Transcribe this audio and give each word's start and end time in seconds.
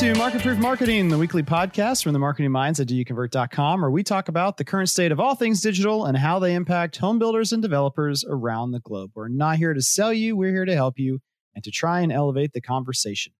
to 0.00 0.14
Market 0.16 0.42
Proof 0.42 0.58
Marketing, 0.58 1.08
the 1.08 1.16
weekly 1.16 1.42
podcast 1.42 2.02
from 2.02 2.12
the 2.12 2.18
marketing 2.18 2.50
minds 2.50 2.78
at 2.80 2.86
doyouconvert.com, 2.86 3.80
where 3.80 3.90
we 3.90 4.02
talk 4.02 4.28
about 4.28 4.58
the 4.58 4.64
current 4.64 4.90
state 4.90 5.10
of 5.10 5.18
all 5.18 5.34
things 5.34 5.62
digital 5.62 6.04
and 6.04 6.18
how 6.18 6.38
they 6.38 6.54
impact 6.54 6.98
home 6.98 7.18
builders 7.18 7.50
and 7.50 7.62
developers 7.62 8.22
around 8.28 8.72
the 8.72 8.80
globe. 8.80 9.12
We're 9.14 9.28
not 9.28 9.56
here 9.56 9.72
to 9.72 9.80
sell 9.80 10.12
you, 10.12 10.36
we're 10.36 10.50
here 10.50 10.66
to 10.66 10.74
help 10.74 10.98
you 10.98 11.20
and 11.54 11.64
to 11.64 11.70
try 11.70 12.00
and 12.00 12.12
elevate 12.12 12.52
the 12.52 12.60
conversation. 12.60 13.32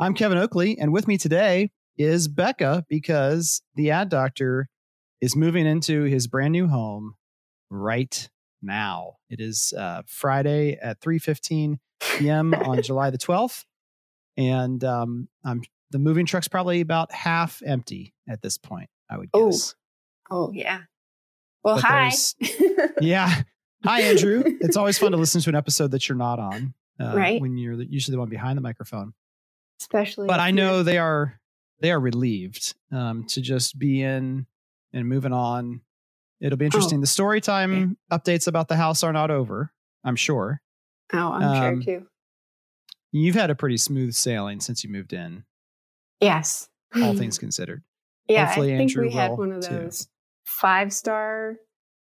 I'm 0.00 0.14
Kevin 0.14 0.36
Oakley, 0.36 0.76
and 0.76 0.92
with 0.92 1.06
me 1.06 1.16
today 1.16 1.70
is 1.96 2.26
Becca 2.26 2.86
because 2.88 3.62
the 3.76 3.92
ad 3.92 4.08
doctor 4.08 4.68
is 5.20 5.36
moving 5.36 5.64
into 5.64 6.02
his 6.02 6.26
brand 6.26 6.50
new 6.50 6.66
home 6.66 7.14
right 7.70 8.28
now. 8.60 9.18
It 9.28 9.38
is 9.38 9.72
uh, 9.78 10.02
Friday 10.08 10.76
at 10.82 11.00
3:15 11.00 11.78
p.m. 12.00 12.52
on 12.52 12.82
July 12.82 13.10
the 13.10 13.18
12th, 13.18 13.64
and 14.36 14.82
um, 14.82 15.28
I'm 15.44 15.62
the 15.90 15.98
moving 15.98 16.26
truck's 16.26 16.48
probably 16.48 16.80
about 16.80 17.12
half 17.12 17.62
empty 17.64 18.14
at 18.28 18.42
this 18.42 18.58
point. 18.58 18.88
I 19.10 19.18
would 19.18 19.30
Oh, 19.34 19.50
guess. 19.50 19.74
Oh 20.30 20.46
oh 20.48 20.52
yeah. 20.52 20.80
Well, 21.64 21.76
But 21.76 21.84
hi. 21.84 22.10
Yeah. 23.00 23.42
Hi, 23.84 24.02
Andrew. 24.02 24.42
it's 24.46 24.76
always 24.76 24.98
fun 24.98 25.12
to 25.12 25.16
listen 25.18 25.40
to 25.40 25.48
an 25.48 25.54
episode 25.56 25.90
that 25.92 26.08
you're 26.08 26.18
not 26.18 26.38
on, 26.38 26.74
uh, 27.00 27.12
Right. 27.16 27.40
When 27.40 27.56
you're 27.56 27.80
usually 27.82 28.14
the 28.14 28.18
one 28.20 28.28
behind 28.28 28.56
the 28.58 28.62
microphone. 28.62 29.14
Especially. 29.80 30.26
But 30.26 30.40
I 30.40 30.50
know 30.50 30.82
they 30.82 30.98
are 30.98 31.40
they 31.80 31.90
are 31.90 31.98
relieved 32.00 32.74
um, 32.92 33.24
to 33.28 33.40
just 33.40 33.78
be 33.78 34.02
in 34.02 34.46
and 34.92 35.08
moving 35.08 35.32
on. 35.32 35.80
It'll 36.40 36.58
be 36.58 36.66
interesting. 36.66 36.98
Oh, 36.98 37.00
the 37.00 37.06
story 37.06 37.40
time 37.40 37.96
updates 38.12 38.46
about 38.46 38.68
the 38.68 38.76
house 38.76 39.02
are 39.02 39.12
not 39.12 39.30
over. 39.30 39.72
I'm 40.04 40.16
sure 40.16 40.60
Oh, 41.12 41.32
I'm 41.32 41.42
um, 41.42 41.82
sure 41.82 42.00
too. 42.00 42.06
you've 43.12 43.34
had 43.34 43.50
a 43.50 43.54
pretty 43.54 43.76
smooth 43.78 44.14
sailing 44.14 44.60
since 44.60 44.84
you 44.84 44.90
moved 44.90 45.12
in, 45.12 45.44
Yes. 46.20 46.68
all 46.94 47.14
things 47.16 47.38
considered. 47.38 47.82
Yeah, 48.28 48.46
hopefully 48.46 48.74
I 48.74 48.78
think 48.78 48.90
Andrew 48.90 49.06
we 49.06 49.12
had 49.12 49.32
one 49.32 49.52
of 49.52 49.66
those 49.68 50.08
five 50.44 50.92
star 50.92 51.56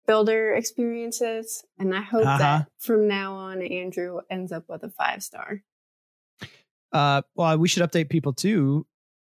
builder 0.07 0.55
experiences, 0.55 1.63
and 1.79 1.95
I 1.95 2.01
hope 2.03 2.27
Uh-huh. 2.27 2.39
that 2.39 2.69
from 2.79 3.07
now 3.07 3.35
on, 3.35 3.63
Andrew 3.63 4.21
ends 4.31 4.51
up 4.53 4.65
with 4.69 4.83
a 4.83 4.91
five 4.91 5.23
star. 5.23 5.63
Uh, 6.93 7.23
well, 7.37 7.57
we 7.59 7.69
should 7.69 7.89
update 7.89 8.09
people 8.09 8.33
too. 8.33 8.87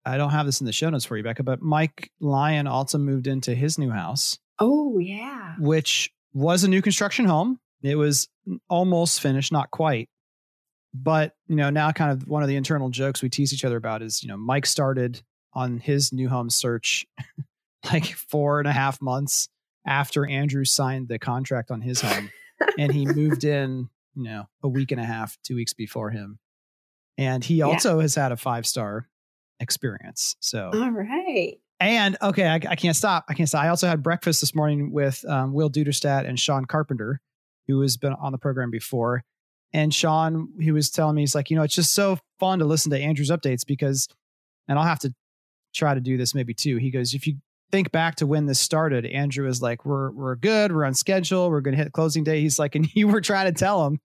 I 0.06 0.18
don't 0.18 0.32
have 0.32 0.46
this 0.46 0.60
in 0.60 0.66
the 0.66 0.74
show 0.74 0.90
notes 0.90 1.06
for 1.06 1.16
you, 1.16 1.24
Becca, 1.24 1.44
but 1.44 1.62
Mike 1.62 2.12
Lyon 2.20 2.68
also 2.68 2.98
moved 2.98 3.28
into 3.28 3.54
his 3.56 3.78
new 3.78 3.90
house, 3.92 4.40
Oh 4.60 4.98
yeah. 5.00 5.56
which 5.60 6.12
was 6.34 6.64
a 6.64 6.68
new 6.68 6.82
construction 6.82 7.26
home. 7.26 7.60
It 7.84 7.96
was 7.96 8.28
almost 8.70 9.22
finished, 9.22 9.52
not 9.52 9.70
quite. 9.72 10.10
But, 10.94 11.36
you 11.48 11.56
know, 11.56 11.70
now 11.70 11.92
kind 11.92 12.12
of 12.12 12.28
one 12.28 12.44
of 12.44 12.50
the 12.50 12.56
internal 12.56 12.90
jokes 12.90 13.22
we 13.24 13.30
tease 13.30 13.52
each 13.54 13.66
other 13.66 13.78
about 13.78 14.02
is, 14.02 14.22
you 14.22 14.30
know, 14.30 14.38
Mike 14.38 14.66
started 14.66 15.22
on 15.54 15.80
his 15.80 16.14
new 16.14 16.30
home 16.30 16.50
search 16.50 17.06
like 17.92 18.06
four 18.06 18.60
and 18.60 18.68
a 18.68 18.72
half 18.72 19.02
months 19.02 19.50
after 19.86 20.26
Andrew 20.28 20.66
signed 20.66 21.08
the 21.08 21.20
contract 21.20 21.72
on 21.72 21.82
his 21.82 22.02
home. 22.02 22.30
and 22.78 22.92
he 22.94 23.06
moved 23.16 23.44
in, 23.44 23.90
you 24.16 24.24
know, 24.24 24.48
a 24.62 24.68
week 24.70 24.92
and 24.92 25.02
a 25.02 25.04
half, 25.04 25.38
two 25.44 25.56
weeks 25.56 25.74
before 25.74 26.12
him. 26.12 26.38
And 27.18 27.44
he 27.44 27.56
Yeah. 27.56 27.66
also 27.66 28.00
has 28.00 28.16
had 28.16 28.32
a 28.32 28.38
five 28.38 28.66
star 28.68 29.08
experience. 29.60 30.36
So, 30.40 30.72
All 30.74 30.92
right. 30.92 31.56
and 31.80 32.18
okay, 32.22 32.48
I, 32.48 32.56
I 32.56 32.76
can't 32.76 32.96
stop. 32.96 33.26
I 33.30 33.34
can't 33.34 33.50
stop. 33.50 33.64
I 33.64 33.70
also 33.70 33.88
had 33.88 34.04
breakfast 34.04 34.42
this 34.42 34.54
morning 34.56 34.92
with 34.92 35.24
um, 35.28 35.54
Will 35.54 35.70
Duderstadt 35.70 36.28
and 36.28 36.40
Sean 36.40 36.66
Carpenter, 36.66 37.20
who 37.68 37.82
has 37.82 37.98
been 37.98 38.14
on 38.14 38.32
the 38.32 38.38
program 38.38 38.72
before. 38.72 39.24
And 39.74 39.94
Sean, 39.94 40.50
he 40.60 40.72
was 40.72 40.90
telling 40.92 41.16
me, 41.16 41.24
he's 41.24 41.34
like, 41.34 41.50
you 41.50 41.58
know, 41.58 41.64
it's 41.64 41.76
just 41.76 41.94
so 41.94 42.20
fun 42.40 42.60
to 42.60 42.66
listen 42.66 42.92
to 42.92 43.00
Andrew's 43.00 43.32
updates 43.32 43.66
because, 43.66 44.08
and 44.68 44.78
I'll 44.78 44.86
have 44.86 45.00
to 45.00 45.14
try 45.74 45.94
to 45.94 46.00
do 46.00 46.16
this 46.16 46.36
maybe 46.36 46.54
too. 46.54 46.78
He 46.78 46.92
goes, 46.92 47.14
if 47.14 47.26
you 47.26 47.38
think 47.72 47.92
back 47.92 48.16
to 48.16 48.28
when 48.28 48.46
this 48.46 48.60
started, 48.60 49.06
Andrew 49.06 49.48
is 49.48 49.62
like, 49.62 49.84
we're 49.84 50.12
we're 50.12 50.36
good, 50.36 50.72
we're 50.72 50.86
on 50.86 50.94
schedule, 50.94 51.50
we're 51.50 51.62
gonna 51.62 51.78
hit 51.78 51.92
closing 51.92 52.24
day. 52.24 52.40
He's 52.40 52.60
like, 52.60 52.76
and 52.76 52.88
you 52.96 53.08
were 53.08 53.22
trying 53.22 53.52
to 53.52 53.58
tell 53.58 53.86
him 53.88 54.00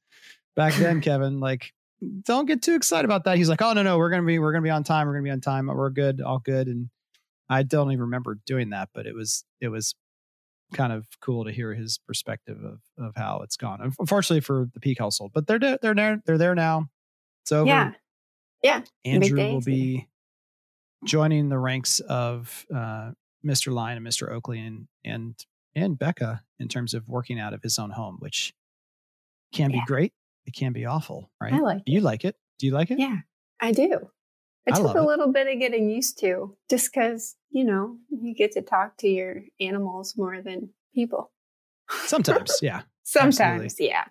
back 0.56 0.74
then, 0.74 1.00
Kevin, 1.02 1.38
like, 1.38 1.72
don't 2.24 2.46
get 2.46 2.62
too 2.62 2.74
excited 2.74 3.04
about 3.04 3.24
that. 3.24 3.36
He's 3.36 3.48
like, 3.50 3.60
oh 3.60 3.74
no, 3.74 3.82
no, 3.82 3.98
we're 3.98 4.10
gonna 4.10 4.22
be 4.22 4.38
we're 4.38 4.52
gonna 4.52 4.62
be 4.62 4.70
on 4.70 4.84
time, 4.84 5.06
we're 5.06 5.14
gonna 5.14 5.24
be 5.24 5.30
on 5.30 5.42
time, 5.42 5.66
we're 5.66 5.90
good, 5.90 6.22
all 6.22 6.38
good. 6.38 6.66
And 6.68 6.88
I 7.50 7.62
don't 7.62 7.92
even 7.92 8.02
remember 8.02 8.38
doing 8.46 8.70
that, 8.70 8.88
but 8.94 9.06
it 9.06 9.14
was 9.14 9.44
it 9.60 9.68
was 9.68 9.94
kind 10.74 10.92
of 10.92 11.06
cool 11.20 11.44
to 11.44 11.52
hear 11.52 11.74
his 11.74 11.98
perspective 11.98 12.58
of 12.62 12.80
of 12.98 13.14
how 13.16 13.40
it's 13.42 13.56
gone. 13.56 13.80
Unfortunately 13.98 14.40
for 14.40 14.68
the 14.74 14.80
Peck 14.80 14.98
household, 14.98 15.32
but 15.34 15.46
they're 15.46 15.58
there, 15.58 15.78
they're 15.80 15.94
there, 15.94 16.22
they're 16.26 16.38
there 16.38 16.54
now. 16.54 16.88
It's 17.42 17.52
over. 17.52 17.66
Yeah. 17.68 17.92
Yeah. 18.62 18.82
Andrew 19.04 19.36
will 19.36 19.60
be 19.60 20.08
joining 21.04 21.48
the 21.48 21.58
ranks 21.58 22.00
of 22.00 22.66
uh, 22.74 23.12
Mr. 23.44 23.72
Lyon 23.72 23.98
and 23.98 24.06
Mr. 24.06 24.30
Oakley 24.30 24.60
and 24.60 24.88
and 25.04 25.34
and 25.74 25.98
Becca 25.98 26.42
in 26.58 26.68
terms 26.68 26.94
of 26.94 27.08
working 27.08 27.38
out 27.38 27.54
of 27.54 27.62
his 27.62 27.78
own 27.78 27.90
home, 27.90 28.16
which 28.18 28.52
can 29.52 29.70
be 29.70 29.80
great. 29.86 30.12
It 30.44 30.54
can 30.54 30.72
be 30.72 30.86
awful, 30.86 31.30
right? 31.40 31.52
I 31.52 31.60
like 31.60 31.82
you 31.86 32.00
like 32.00 32.24
it. 32.24 32.36
Do 32.58 32.66
you 32.66 32.72
like 32.72 32.90
it? 32.90 32.98
Yeah, 32.98 33.16
I 33.60 33.72
do. 33.72 34.10
It 34.68 34.74
I 34.74 34.76
took 34.78 34.94
a 34.94 34.98
it. 34.98 35.02
little 35.04 35.32
bit 35.32 35.46
of 35.52 35.58
getting 35.58 35.90
used 35.90 36.18
to, 36.20 36.56
just 36.70 36.92
because 36.92 37.34
you 37.50 37.64
know 37.64 37.96
you 38.10 38.34
get 38.34 38.52
to 38.52 38.62
talk 38.62 38.96
to 38.98 39.08
your 39.08 39.42
animals 39.60 40.14
more 40.16 40.40
than 40.42 40.70
people. 40.94 41.30
Sometimes, 42.06 42.58
yeah. 42.62 42.82
Sometimes, 43.02 43.76
yeah. 43.80 44.04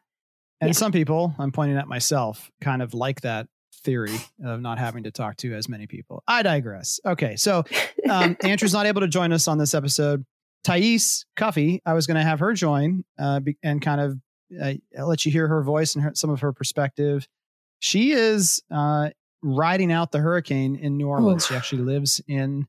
And 0.60 0.70
Yeah. 0.70 0.74
some 0.74 0.92
people, 0.92 1.36
I'm 1.38 1.52
pointing 1.52 1.78
at 1.78 1.88
myself, 1.88 2.50
kind 2.62 2.82
of 2.82 2.94
like 2.96 3.22
that 3.22 3.48
theory 3.84 4.16
of 4.44 4.60
not 4.60 4.80
having 4.80 5.04
to 5.04 5.12
talk 5.12 5.38
to 5.38 5.54
as 5.54 5.70
many 5.70 5.86
people. 5.86 6.24
I 6.28 6.42
digress. 6.42 7.00
Okay, 7.06 7.36
so 7.36 7.64
um, 8.10 8.36
Andrew's 8.44 8.74
not 8.74 8.88
able 8.88 9.02
to 9.02 9.08
join 9.08 9.32
us 9.32 9.48
on 9.48 9.60
this 9.60 9.74
episode. 9.76 10.26
Thais 10.64 11.26
Cuffy, 11.36 11.82
I 11.86 11.94
was 11.94 12.08
going 12.08 12.18
to 12.18 12.24
have 12.24 12.40
her 12.40 12.54
join 12.54 13.06
uh, 13.20 13.40
be- 13.40 13.58
and 13.64 13.80
kind 13.82 14.02
of 14.02 14.18
uh, 14.60 14.74
let 15.06 15.26
you 15.26 15.32
hear 15.32 15.48
her 15.48 15.62
voice 15.62 15.94
and 15.94 16.04
her, 16.04 16.12
some 16.16 16.32
of 16.32 16.42
her 16.42 16.52
perspective. 16.52 17.28
She 17.80 18.12
is 18.12 18.62
uh, 18.72 19.12
riding 19.48 19.92
out 19.92 20.12
the 20.12 20.20
hurricane 20.20 20.76
in 20.76 20.98
New 20.98 21.08
Orleans. 21.08 21.48
She 21.48 21.56
actually 21.56 21.84
lives 21.84 22.22
in 22.28 22.68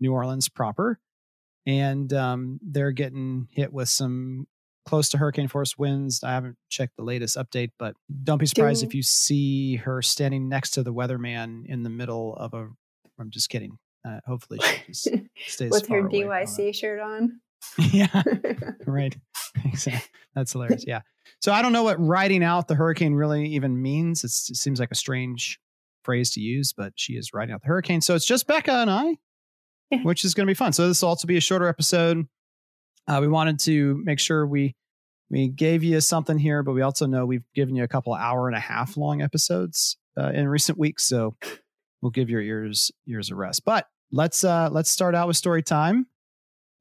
New 0.00 0.12
Orleans 0.12 0.48
proper, 0.48 1.00
and 1.66 2.12
um, 2.12 2.60
they're 2.62 2.92
getting 2.92 3.48
hit 3.50 3.72
with 3.72 3.88
some 3.88 4.46
close 4.86 5.08
to 5.10 5.18
hurricane 5.18 5.48
force 5.48 5.76
winds. 5.76 6.22
I 6.22 6.32
haven't 6.32 6.56
checked 6.68 6.96
the 6.96 7.04
latest 7.04 7.36
update, 7.36 7.70
but 7.78 7.94
don't 8.24 8.38
be 8.38 8.46
surprised 8.46 8.82
Do- 8.82 8.86
if 8.88 8.94
you 8.94 9.02
see 9.02 9.76
her 9.76 10.02
standing 10.02 10.48
next 10.48 10.70
to 10.72 10.82
the 10.82 10.92
weatherman 10.92 11.66
in 11.66 11.82
the 11.82 11.90
middle 11.90 12.34
of 12.36 12.54
a. 12.54 12.68
I'm 13.18 13.30
just 13.30 13.48
kidding. 13.48 13.78
Uh, 14.06 14.20
hopefully, 14.26 14.60
she 14.60 14.92
just 14.92 15.08
stays 15.46 15.70
With 15.70 15.82
her 15.88 15.88
far 15.88 16.06
away 16.06 16.22
from 16.22 16.32
it. 16.32 16.46
DYC 16.46 16.74
shirt 16.74 17.00
on. 17.00 17.40
yeah, 17.78 18.22
right. 18.86 19.16
Exactly. 19.64 20.08
That's 20.34 20.52
hilarious. 20.52 20.84
Yeah. 20.86 21.00
So 21.40 21.52
I 21.52 21.62
don't 21.62 21.72
know 21.72 21.82
what 21.82 21.98
riding 22.00 22.44
out 22.44 22.68
the 22.68 22.76
hurricane 22.76 23.14
really 23.14 23.46
even 23.48 23.80
means. 23.82 24.22
It's, 24.22 24.48
it 24.50 24.56
seems 24.56 24.78
like 24.78 24.92
a 24.92 24.94
strange 24.94 25.58
phrase 26.04 26.30
to 26.32 26.40
use, 26.40 26.72
but 26.72 26.92
she 26.96 27.14
is 27.14 27.32
riding 27.34 27.54
out 27.54 27.62
the 27.62 27.68
hurricane. 27.68 28.00
So 28.00 28.14
it's 28.14 28.26
just 28.26 28.46
Becca 28.46 28.72
and 28.72 28.90
I, 28.90 29.16
Yeah. 29.90 30.02
which 30.02 30.24
is 30.24 30.34
going 30.34 30.46
to 30.46 30.50
be 30.50 30.54
fun. 30.54 30.72
So 30.72 30.88
this 30.88 31.02
will 31.02 31.08
also 31.10 31.26
be 31.26 31.36
a 31.36 31.40
shorter 31.40 31.68
episode. 31.68 32.26
Uh, 33.06 33.18
we 33.20 33.28
wanted 33.28 33.58
to 33.60 34.00
make 34.04 34.18
sure 34.20 34.46
we 34.46 34.74
we 35.30 35.48
gave 35.48 35.84
you 35.84 36.00
something 36.00 36.38
here, 36.38 36.62
but 36.62 36.72
we 36.72 36.80
also 36.80 37.06
know 37.06 37.26
we've 37.26 37.44
given 37.54 37.76
you 37.76 37.84
a 37.84 37.88
couple 37.88 38.14
hour 38.14 38.48
and 38.48 38.56
a 38.56 38.60
half 38.60 38.96
long 38.96 39.20
episodes 39.20 39.98
uh, 40.18 40.30
in 40.30 40.48
recent 40.48 40.78
weeks. 40.78 41.04
So 41.06 41.36
we'll 42.00 42.10
give 42.10 42.30
your 42.30 42.40
ears 42.40 42.90
ears 43.06 43.30
a 43.30 43.34
rest. 43.34 43.64
But 43.66 43.86
let's 44.10 44.42
uh 44.44 44.68
let's 44.70 44.90
start 44.90 45.14
out 45.14 45.26
with 45.28 45.36
story 45.36 45.62
time. 45.62 46.06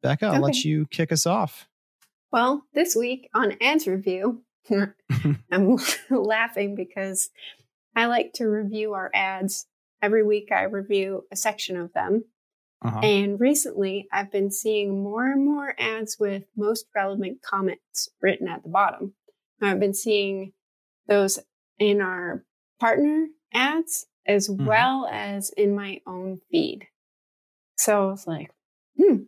Becca, 0.03 0.27
I'll 0.27 0.41
let 0.41 0.63
you 0.63 0.85
kick 0.91 1.11
us 1.11 1.25
off. 1.25 1.67
Well, 2.31 2.63
this 2.73 2.95
week 2.95 3.29
on 3.33 3.53
Ads 3.61 3.87
Review, 3.87 4.43
I'm 5.51 5.77
laughing 6.09 6.75
because 6.75 7.29
I 7.95 8.05
like 8.05 8.33
to 8.33 8.45
review 8.45 8.93
our 8.93 9.09
ads. 9.13 9.67
Every 10.01 10.23
week, 10.23 10.51
I 10.51 10.63
review 10.63 11.23
a 11.31 11.35
section 11.35 11.77
of 11.77 11.91
them. 11.93 12.25
Uh-huh. 12.83 12.99
And 12.99 13.39
recently, 13.39 14.07
I've 14.11 14.31
been 14.31 14.51
seeing 14.51 15.01
more 15.03 15.25
and 15.25 15.43
more 15.43 15.73
ads 15.79 16.17
with 16.19 16.43
most 16.55 16.85
relevant 16.95 17.41
comments 17.41 18.09
written 18.21 18.47
at 18.47 18.61
the 18.61 18.69
bottom. 18.69 19.13
I've 19.61 19.79
been 19.79 19.95
seeing 19.95 20.53
those 21.07 21.39
in 21.79 22.01
our 22.01 22.43
partner 22.79 23.27
ads 23.53 24.05
as 24.27 24.47
Mhm. 24.49 24.65
well 24.67 25.07
as 25.11 25.49
in 25.51 25.73
my 25.73 26.01
own 26.05 26.37
feed. 26.51 26.87
So 27.77 28.09
I 28.09 28.11
was 28.11 28.27
like, 28.27 28.51
hmm, 28.97 29.23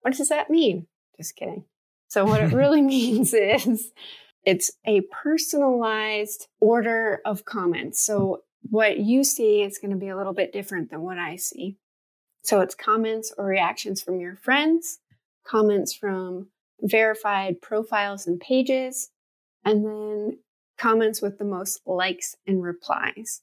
what 0.00 0.14
does 0.14 0.28
that 0.30 0.48
mean? 0.48 0.86
Just 1.18 1.36
kidding. 1.36 1.64
So, 2.08 2.24
what 2.24 2.40
it 2.40 2.52
really 2.54 2.80
means 2.80 3.34
is 3.34 3.92
it's 4.44 4.70
a 4.86 5.02
personalized 5.02 6.48
order 6.60 7.20
of 7.24 7.44
comments. 7.44 8.00
So, 8.00 8.42
what 8.70 8.98
you 8.98 9.24
see 9.24 9.62
is 9.62 9.78
going 9.78 9.90
to 9.90 9.96
be 9.96 10.08
a 10.08 10.16
little 10.16 10.32
bit 10.32 10.52
different 10.52 10.90
than 10.90 11.02
what 11.02 11.18
I 11.18 11.36
see. 11.36 11.76
So, 12.42 12.60
it's 12.60 12.74
comments 12.74 13.32
or 13.36 13.46
reactions 13.46 14.02
from 14.02 14.20
your 14.20 14.36
friends, 14.36 14.98
comments 15.46 15.94
from 15.94 16.48
verified 16.80 17.60
profiles 17.60 18.26
and 18.26 18.40
pages, 18.40 19.10
and 19.64 19.84
then 19.84 20.38
comments 20.78 21.22
with 21.22 21.38
the 21.38 21.44
most 21.44 21.80
likes 21.86 22.36
and 22.46 22.62
replies. 22.62 23.42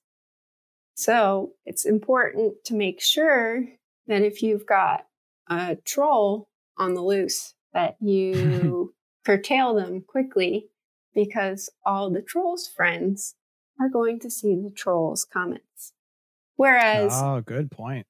So 0.95 1.53
it's 1.65 1.85
important 1.85 2.63
to 2.65 2.75
make 2.75 3.01
sure 3.01 3.65
that 4.07 4.21
if 4.21 4.43
you've 4.43 4.65
got 4.65 5.05
a 5.49 5.77
troll 5.85 6.47
on 6.77 6.93
the 6.93 7.01
loose, 7.01 7.53
that 7.73 7.95
you 8.01 8.93
curtail 9.25 9.73
them 9.73 10.01
quickly 10.01 10.67
because 11.13 11.69
all 11.85 12.09
the 12.09 12.21
troll's 12.21 12.67
friends 12.67 13.35
are 13.79 13.89
going 13.89 14.19
to 14.19 14.29
see 14.29 14.55
the 14.55 14.71
troll's 14.71 15.25
comments. 15.25 15.93
Whereas, 16.55 17.11
oh, 17.15 17.41
good 17.41 17.71
point. 17.71 18.05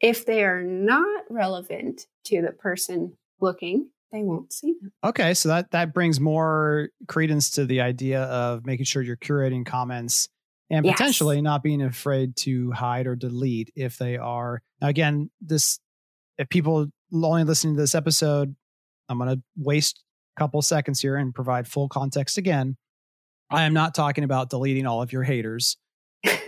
If 0.00 0.26
they 0.26 0.42
are 0.44 0.62
not 0.62 1.24
relevant 1.30 2.06
to 2.24 2.42
the 2.42 2.52
person 2.52 3.16
looking, 3.40 3.90
they 4.10 4.22
won't 4.22 4.52
see 4.52 4.74
them. 4.80 4.92
Okay, 5.04 5.34
so 5.34 5.48
that 5.48 5.70
that 5.72 5.94
brings 5.94 6.20
more 6.20 6.88
credence 7.08 7.50
to 7.52 7.66
the 7.66 7.80
idea 7.80 8.22
of 8.22 8.66
making 8.66 8.84
sure 8.84 9.02
you're 9.02 9.16
curating 9.16 9.64
comments 9.64 10.28
and 10.70 10.86
yes. 10.86 10.94
potentially 10.94 11.42
not 11.42 11.62
being 11.62 11.82
afraid 11.82 12.36
to 12.36 12.70
hide 12.72 13.06
or 13.06 13.14
delete 13.14 13.70
if 13.76 13.98
they 13.98 14.16
are. 14.16 14.62
Now, 14.80 14.88
again, 14.88 15.30
this 15.40 15.78
if 16.38 16.48
people 16.48 16.86
only 17.12 17.44
listening 17.44 17.74
to 17.76 17.80
this 17.80 17.94
episode, 17.94 18.56
I'm 19.08 19.18
going 19.18 19.36
to 19.36 19.42
waste 19.56 20.02
couple 20.38 20.62
seconds 20.62 21.00
here 21.00 21.16
and 21.16 21.34
provide 21.34 21.68
full 21.68 21.88
context 21.88 22.38
again. 22.38 22.76
I 23.50 23.64
am 23.64 23.74
not 23.74 23.94
talking 23.94 24.24
about 24.24 24.50
deleting 24.50 24.86
all 24.86 25.02
of 25.02 25.12
your 25.12 25.22
haters 25.22 25.76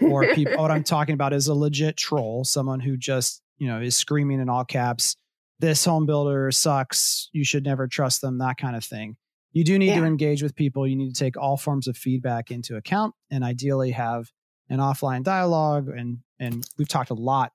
or 0.01 0.27
people. 0.35 0.57
what 0.57 0.71
I'm 0.71 0.85
talking 0.85 1.15
about 1.15 1.33
is 1.33 1.49
a 1.49 1.55
legit 1.55 1.97
troll, 1.97 2.45
someone 2.45 2.81
who 2.81 2.97
just 2.97 3.43
you 3.59 3.69
know 3.69 3.81
is 3.81 3.97
screaming 3.97 4.41
in 4.41 4.49
all 4.49 4.65
caps, 4.65 5.17
"This 5.59 5.85
home 5.85 6.07
builder 6.07 6.51
sucks. 6.51 7.29
You 7.33 7.45
should 7.45 7.65
never 7.65 7.87
trust 7.87 8.21
them." 8.21 8.39
That 8.39 8.57
kind 8.57 8.77
of 8.77 8.85
thing. 8.85 9.17
You 9.53 9.65
do 9.65 9.79
need 9.79 9.89
yeah. 9.89 10.01
to 10.01 10.05
engage 10.05 10.43
with 10.43 10.57
people. 10.57 10.87
You 10.87 10.97
need 10.97 11.15
to 11.15 11.19
take 11.19 11.37
all 11.37 11.57
forms 11.57 11.87
of 11.87 11.97
feedback 11.97 12.51
into 12.51 12.77
account, 12.77 13.15
and 13.31 13.45
ideally 13.45 13.93
have 13.93 14.31
an 14.69 14.79
offline 14.79 15.23
dialogue. 15.23 15.89
And 15.89 16.19
and 16.41 16.67
we've 16.79 16.89
talked 16.89 17.11
a 17.11 17.15
lot, 17.15 17.53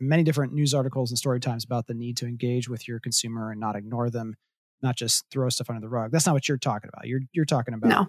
many 0.00 0.22
different 0.22 0.52
news 0.52 0.72
articles 0.72 1.10
and 1.10 1.18
story 1.18 1.40
times 1.40 1.64
about 1.64 1.86
the 1.86 1.94
need 1.94 2.16
to 2.18 2.26
engage 2.26 2.68
with 2.68 2.86
your 2.88 3.00
consumer 3.00 3.50
and 3.50 3.60
not 3.60 3.76
ignore 3.76 4.10
them, 4.10 4.36
not 4.84 4.96
just 4.96 5.24
throw 5.32 5.48
stuff 5.48 5.70
under 5.70 5.80
the 5.80 5.88
rug. 5.88 6.12
That's 6.12 6.26
not 6.26 6.34
what 6.34 6.48
you're 6.48 6.58
talking 6.58 6.90
about. 6.92 7.08
You're 7.08 7.22
you're 7.32 7.44
talking 7.44 7.74
about 7.74 7.88
no. 7.88 8.06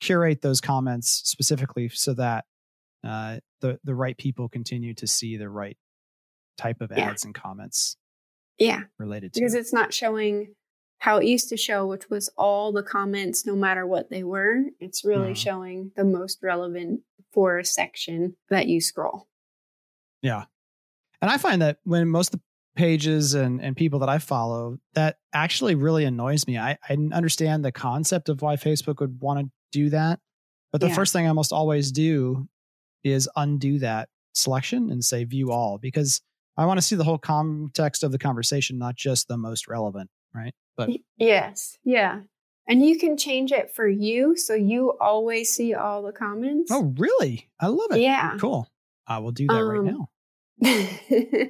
curate 0.00 0.40
those 0.40 0.62
comments 0.62 1.10
specifically 1.24 1.90
so 1.90 2.14
that 2.14 2.46
uh, 3.04 3.38
the 3.60 3.78
the 3.84 3.94
right 3.94 4.16
people 4.16 4.48
continue 4.48 4.94
to 4.94 5.06
see 5.06 5.36
the 5.36 5.50
right 5.50 5.76
type 6.56 6.80
of 6.80 6.92
ads 6.92 7.24
yeah. 7.24 7.28
and 7.28 7.34
comments. 7.34 7.96
Yeah, 8.58 8.82
related 8.98 9.34
to 9.34 9.40
because 9.40 9.54
it's 9.54 9.72
not 9.72 9.92
showing 9.92 10.54
how 11.00 11.18
it 11.18 11.26
used 11.26 11.48
to 11.50 11.56
show, 11.56 11.86
which 11.86 12.08
was 12.08 12.30
all 12.38 12.72
the 12.72 12.82
comments, 12.82 13.44
no 13.44 13.54
matter 13.54 13.86
what 13.86 14.08
they 14.08 14.22
were. 14.22 14.62
It's 14.80 15.04
really 15.04 15.32
mm. 15.32 15.36
showing 15.36 15.92
the 15.96 16.04
most 16.04 16.38
relevant 16.42 17.02
for 17.32 17.58
a 17.58 17.64
section 17.64 18.36
that 18.50 18.66
you 18.66 18.80
scroll. 18.80 19.28
Yeah, 20.22 20.44
and 21.20 21.30
I 21.30 21.38
find 21.38 21.62
that 21.62 21.78
when 21.84 22.08
most 22.08 22.34
of 22.34 22.40
the 22.40 22.44
pages 22.78 23.34
and, 23.34 23.60
and 23.60 23.76
people 23.76 23.98
that 23.98 24.08
I 24.08 24.18
follow, 24.18 24.78
that 24.94 25.16
actually 25.34 25.74
really 25.74 26.04
annoys 26.04 26.46
me. 26.46 26.56
I, 26.56 26.78
I 26.88 26.96
understand 27.12 27.64
the 27.64 27.72
concept 27.72 28.28
of 28.28 28.40
why 28.40 28.54
Facebook 28.54 29.00
would 29.00 29.20
want 29.20 29.40
to 29.40 29.50
do 29.72 29.90
that. 29.90 30.20
But 30.70 30.80
the 30.80 30.88
yeah. 30.88 30.94
first 30.94 31.12
thing 31.12 31.28
I 31.28 31.32
must 31.32 31.52
always 31.52 31.90
do 31.90 32.48
is 33.02 33.28
undo 33.34 33.80
that 33.80 34.08
selection 34.32 34.90
and 34.92 35.04
say 35.04 35.24
view 35.24 35.50
all 35.50 35.78
because 35.78 36.22
I 36.56 36.66
want 36.66 36.78
to 36.78 36.82
see 36.82 36.94
the 36.94 37.04
whole 37.04 37.18
context 37.18 38.04
of 38.04 38.12
the 38.12 38.18
conversation, 38.18 38.78
not 38.78 38.94
just 38.94 39.26
the 39.26 39.36
most 39.36 39.66
relevant, 39.66 40.08
right? 40.32 40.54
But 40.76 40.90
yes, 41.16 41.78
yeah. 41.84 42.20
And 42.68 42.86
you 42.86 42.96
can 42.98 43.16
change 43.16 43.50
it 43.50 43.74
for 43.74 43.88
you 43.88 44.36
so 44.36 44.54
you 44.54 44.94
always 45.00 45.52
see 45.52 45.74
all 45.74 46.02
the 46.02 46.12
comments. 46.12 46.70
Oh, 46.70 46.94
really? 46.96 47.50
I 47.58 47.68
love 47.68 47.90
it. 47.90 48.00
Yeah. 48.00 48.36
Cool. 48.38 48.68
I 49.04 49.18
will 49.18 49.32
do 49.32 49.48
that 49.48 49.54
um, 49.54 49.68
right 49.68 49.82
now. 49.82 50.10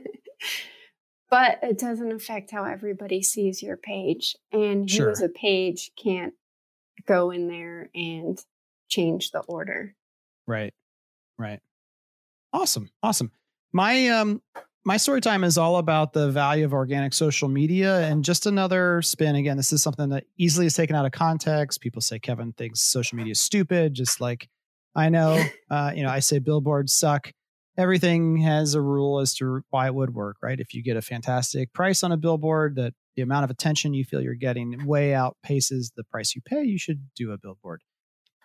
but 1.30 1.58
it 1.62 1.78
doesn't 1.78 2.12
affect 2.12 2.50
how 2.50 2.64
everybody 2.64 3.22
sees 3.22 3.62
your 3.62 3.76
page. 3.76 4.36
And 4.52 4.90
sure. 4.90 5.06
you 5.06 5.12
as 5.12 5.22
a 5.22 5.28
page 5.28 5.90
can't 6.02 6.34
go 7.06 7.30
in 7.30 7.48
there 7.48 7.90
and 7.94 8.38
change 8.88 9.30
the 9.30 9.40
order. 9.40 9.94
Right. 10.46 10.72
Right. 11.38 11.60
Awesome. 12.52 12.90
Awesome. 13.02 13.30
My 13.72 14.08
um 14.08 14.42
my 14.84 14.96
story 14.96 15.20
time 15.20 15.44
is 15.44 15.58
all 15.58 15.76
about 15.76 16.14
the 16.14 16.30
value 16.30 16.64
of 16.64 16.72
organic 16.72 17.12
social 17.12 17.48
media 17.48 18.00
and 18.08 18.24
just 18.24 18.46
another 18.46 19.02
spin. 19.02 19.36
Again, 19.36 19.58
this 19.58 19.70
is 19.70 19.82
something 19.82 20.08
that 20.08 20.24
easily 20.38 20.64
is 20.64 20.74
taken 20.74 20.96
out 20.96 21.04
of 21.04 21.12
context. 21.12 21.82
People 21.82 22.00
say 22.00 22.18
Kevin 22.18 22.54
thinks 22.54 22.80
social 22.80 23.16
media 23.16 23.32
is 23.32 23.40
stupid, 23.40 23.92
just 23.92 24.20
like 24.20 24.48
I 24.94 25.08
know. 25.10 25.42
Uh, 25.70 25.92
you 25.94 26.02
know, 26.02 26.08
I 26.08 26.20
say 26.20 26.38
billboards 26.38 26.94
suck. 26.94 27.30
Everything 27.78 28.38
has 28.38 28.74
a 28.74 28.82
rule 28.82 29.20
as 29.20 29.34
to 29.36 29.62
why 29.70 29.86
it 29.86 29.94
would 29.94 30.12
work, 30.12 30.36
right? 30.42 30.58
If 30.58 30.74
you 30.74 30.82
get 30.82 30.96
a 30.96 31.02
fantastic 31.02 31.72
price 31.72 32.02
on 32.02 32.12
a 32.12 32.16
billboard 32.16 32.74
that 32.76 32.92
the 33.16 33.22
amount 33.22 33.44
of 33.44 33.50
attention 33.50 33.94
you 33.94 34.04
feel 34.04 34.20
you're 34.20 34.34
getting 34.34 34.84
way 34.84 35.10
outpaces 35.10 35.92
the 35.96 36.04
price 36.04 36.34
you 36.34 36.42
pay, 36.44 36.64
you 36.64 36.78
should 36.78 37.08
do 37.14 37.32
a 37.32 37.38
billboard 37.38 37.82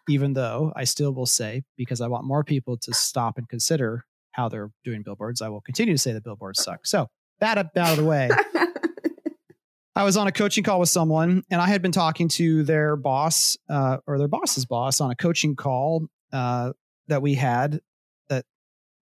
even 0.10 0.34
though 0.34 0.74
I 0.76 0.84
still 0.84 1.14
will 1.14 1.26
say, 1.26 1.64
because 1.78 2.02
I 2.02 2.08
want 2.08 2.26
more 2.26 2.44
people 2.44 2.78
to 2.78 2.94
stop 2.94 3.38
and 3.38 3.48
consider 3.48 4.06
how 4.32 4.50
they're 4.50 4.72
doing 4.84 5.04
billboards, 5.04 5.42
I 5.42 5.50
will 5.50 5.62
continue 5.62 5.94
to 5.94 5.98
say 5.98 6.14
that 6.14 6.24
billboards 6.24 6.64
suck. 6.64 6.86
So 6.86 7.08
that 7.40 7.58
out 7.58 7.76
of 7.76 7.98
the 7.98 8.04
way. 8.04 8.30
I 9.96 10.04
was 10.04 10.18
on 10.18 10.28
a 10.28 10.32
coaching 10.32 10.64
call 10.64 10.80
with 10.80 10.90
someone, 10.90 11.44
and 11.52 11.62
I 11.62 11.68
had 11.68 11.84
been 11.84 11.92
talking 11.92 12.28
to 12.30 12.64
their 12.64 12.96
boss 12.96 13.58
uh, 13.70 13.98
or 14.08 14.18
their 14.18 14.28
boss's 14.28 14.66
boss 14.66 15.00
on 15.00 15.12
a 15.12 15.16
coaching 15.16 15.56
call 15.56 16.08
uh, 16.32 16.74
that 17.10 17.22
we 17.22 17.36
had. 17.36 17.80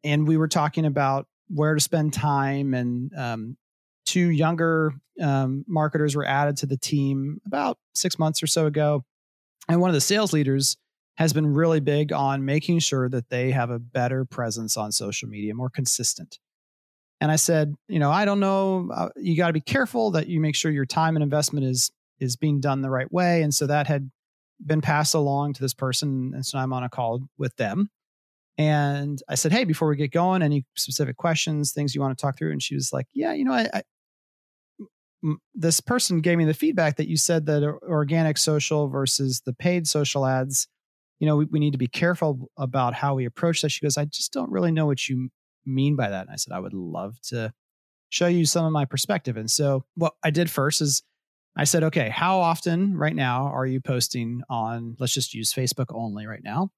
And 0.03 0.27
we 0.27 0.37
were 0.37 0.47
talking 0.47 0.85
about 0.85 1.27
where 1.47 1.73
to 1.73 1.81
spend 1.81 2.13
time. 2.13 2.73
And 2.73 3.11
um, 3.15 3.57
two 4.05 4.29
younger 4.29 4.93
um, 5.21 5.65
marketers 5.67 6.15
were 6.15 6.25
added 6.25 6.57
to 6.57 6.65
the 6.65 6.77
team 6.77 7.39
about 7.45 7.77
six 7.93 8.17
months 8.17 8.41
or 8.41 8.47
so 8.47 8.65
ago. 8.65 9.03
And 9.69 9.79
one 9.79 9.89
of 9.89 9.93
the 9.93 10.01
sales 10.01 10.33
leaders 10.33 10.77
has 11.15 11.33
been 11.33 11.53
really 11.53 11.79
big 11.79 12.11
on 12.11 12.45
making 12.45 12.79
sure 12.79 13.07
that 13.09 13.29
they 13.29 13.51
have 13.51 13.69
a 13.69 13.79
better 13.79 14.25
presence 14.25 14.77
on 14.77 14.91
social 14.91 15.29
media, 15.29 15.53
more 15.53 15.69
consistent. 15.69 16.39
And 17.19 17.29
I 17.31 17.35
said, 17.35 17.75
you 17.87 17.99
know, 17.99 18.09
I 18.09 18.25
don't 18.25 18.39
know, 18.39 18.89
uh, 18.91 19.09
you 19.15 19.37
got 19.37 19.47
to 19.47 19.53
be 19.53 19.61
careful 19.61 20.11
that 20.11 20.27
you 20.27 20.39
make 20.39 20.55
sure 20.55 20.71
your 20.71 20.85
time 20.85 21.15
and 21.15 21.23
investment 21.23 21.65
is 21.65 21.91
is 22.19 22.35
being 22.35 22.59
done 22.59 22.81
the 22.81 22.89
right 22.89 23.11
way. 23.11 23.41
And 23.41 23.53
so 23.53 23.65
that 23.67 23.87
had 23.87 24.11
been 24.63 24.81
passed 24.81 25.15
along 25.15 25.53
to 25.53 25.61
this 25.61 25.73
person, 25.73 26.33
and 26.35 26.45
so 26.45 26.57
I'm 26.57 26.71
on 26.71 26.83
a 26.83 26.89
call 26.89 27.21
with 27.37 27.55
them. 27.55 27.89
And 28.61 29.21
I 29.27 29.35
said, 29.35 29.51
hey, 29.51 29.63
before 29.63 29.87
we 29.87 29.95
get 29.95 30.11
going, 30.11 30.41
any 30.41 30.65
specific 30.75 31.17
questions, 31.17 31.71
things 31.71 31.95
you 31.95 32.01
want 32.01 32.17
to 32.17 32.21
talk 32.21 32.37
through? 32.37 32.51
And 32.51 32.61
she 32.61 32.75
was 32.75 32.91
like, 32.93 33.07
yeah, 33.13 33.33
you 33.33 33.43
know, 33.43 33.53
I, 33.53 33.69
I 33.73 33.81
this 35.53 35.81
person 35.81 36.21
gave 36.21 36.37
me 36.37 36.45
the 36.45 36.53
feedback 36.53 36.97
that 36.97 37.07
you 37.07 37.15
said 37.15 37.45
that 37.45 37.63
organic 37.63 38.37
social 38.37 38.87
versus 38.87 39.41
the 39.45 39.53
paid 39.53 39.87
social 39.87 40.25
ads 40.25 40.67
you 41.21 41.27
know, 41.27 41.35
we, 41.37 41.45
we 41.45 41.59
need 41.59 41.73
to 41.73 41.77
be 41.77 41.87
careful 41.87 42.49
about 42.57 42.95
how 42.95 43.13
we 43.13 43.25
approach 43.25 43.61
that. 43.61 43.69
She 43.69 43.85
goes, 43.85 43.95
I 43.95 44.05
just 44.05 44.33
don't 44.33 44.51
really 44.51 44.71
know 44.71 44.87
what 44.87 45.07
you 45.07 45.29
mean 45.67 45.95
by 45.95 46.09
that. 46.09 46.21
And 46.21 46.31
I 46.31 46.35
said, 46.35 46.51
I 46.51 46.59
would 46.59 46.73
love 46.73 47.21
to 47.27 47.53
show 48.09 48.25
you 48.25 48.43
some 48.43 48.65
of 48.65 48.71
my 48.71 48.85
perspective. 48.85 49.37
And 49.37 49.49
so 49.49 49.85
what 49.93 50.13
I 50.23 50.31
did 50.31 50.49
first 50.49 50.81
is 50.81 51.03
I 51.55 51.65
said, 51.65 51.83
okay, 51.83 52.09
how 52.09 52.39
often 52.39 52.97
right 52.97 53.15
now 53.15 53.43
are 53.53 53.67
you 53.67 53.79
posting 53.79 54.41
on, 54.49 54.95
let's 54.99 55.13
just 55.13 55.35
use 55.35 55.53
Facebook 55.53 55.93
only 55.93 56.25
right 56.25 56.43
now. 56.43 56.71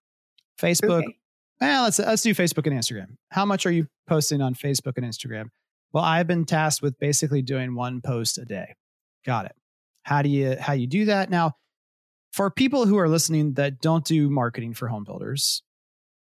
Facebook. 0.62 1.04
Okay. 1.04 1.18
Well, 1.64 1.84
let's 1.84 1.98
let's 1.98 2.22
do 2.22 2.36
Facebook 2.36 2.68
and 2.68 2.78
Instagram. 2.78 3.16
How 3.32 3.46
much 3.46 3.66
are 3.66 3.72
you 3.72 3.88
posting 4.06 4.42
on 4.42 4.54
Facebook 4.54 4.98
and 4.98 5.06
Instagram? 5.06 5.46
Well, 5.94 6.04
I've 6.04 6.28
been 6.28 6.44
tasked 6.44 6.82
with 6.82 7.00
basically 7.00 7.42
doing 7.42 7.74
one 7.74 8.02
post 8.02 8.38
a 8.38 8.44
day. 8.44 8.76
Got 9.26 9.46
it. 9.46 9.54
How 10.04 10.22
do 10.24 10.28
you 10.28 10.58
how 10.60 10.74
you 10.74 10.88
do 10.88 11.06
that? 11.06 11.30
Now, 11.30 11.54
for 12.34 12.52
people 12.52 12.86
who 12.86 12.98
are 12.98 13.08
listening 13.08 13.54
that 13.54 13.80
don't 13.80 14.04
do 14.04 14.30
marketing 14.30 14.74
for 14.74 14.90
home 14.90 15.06
builders, 15.06 15.64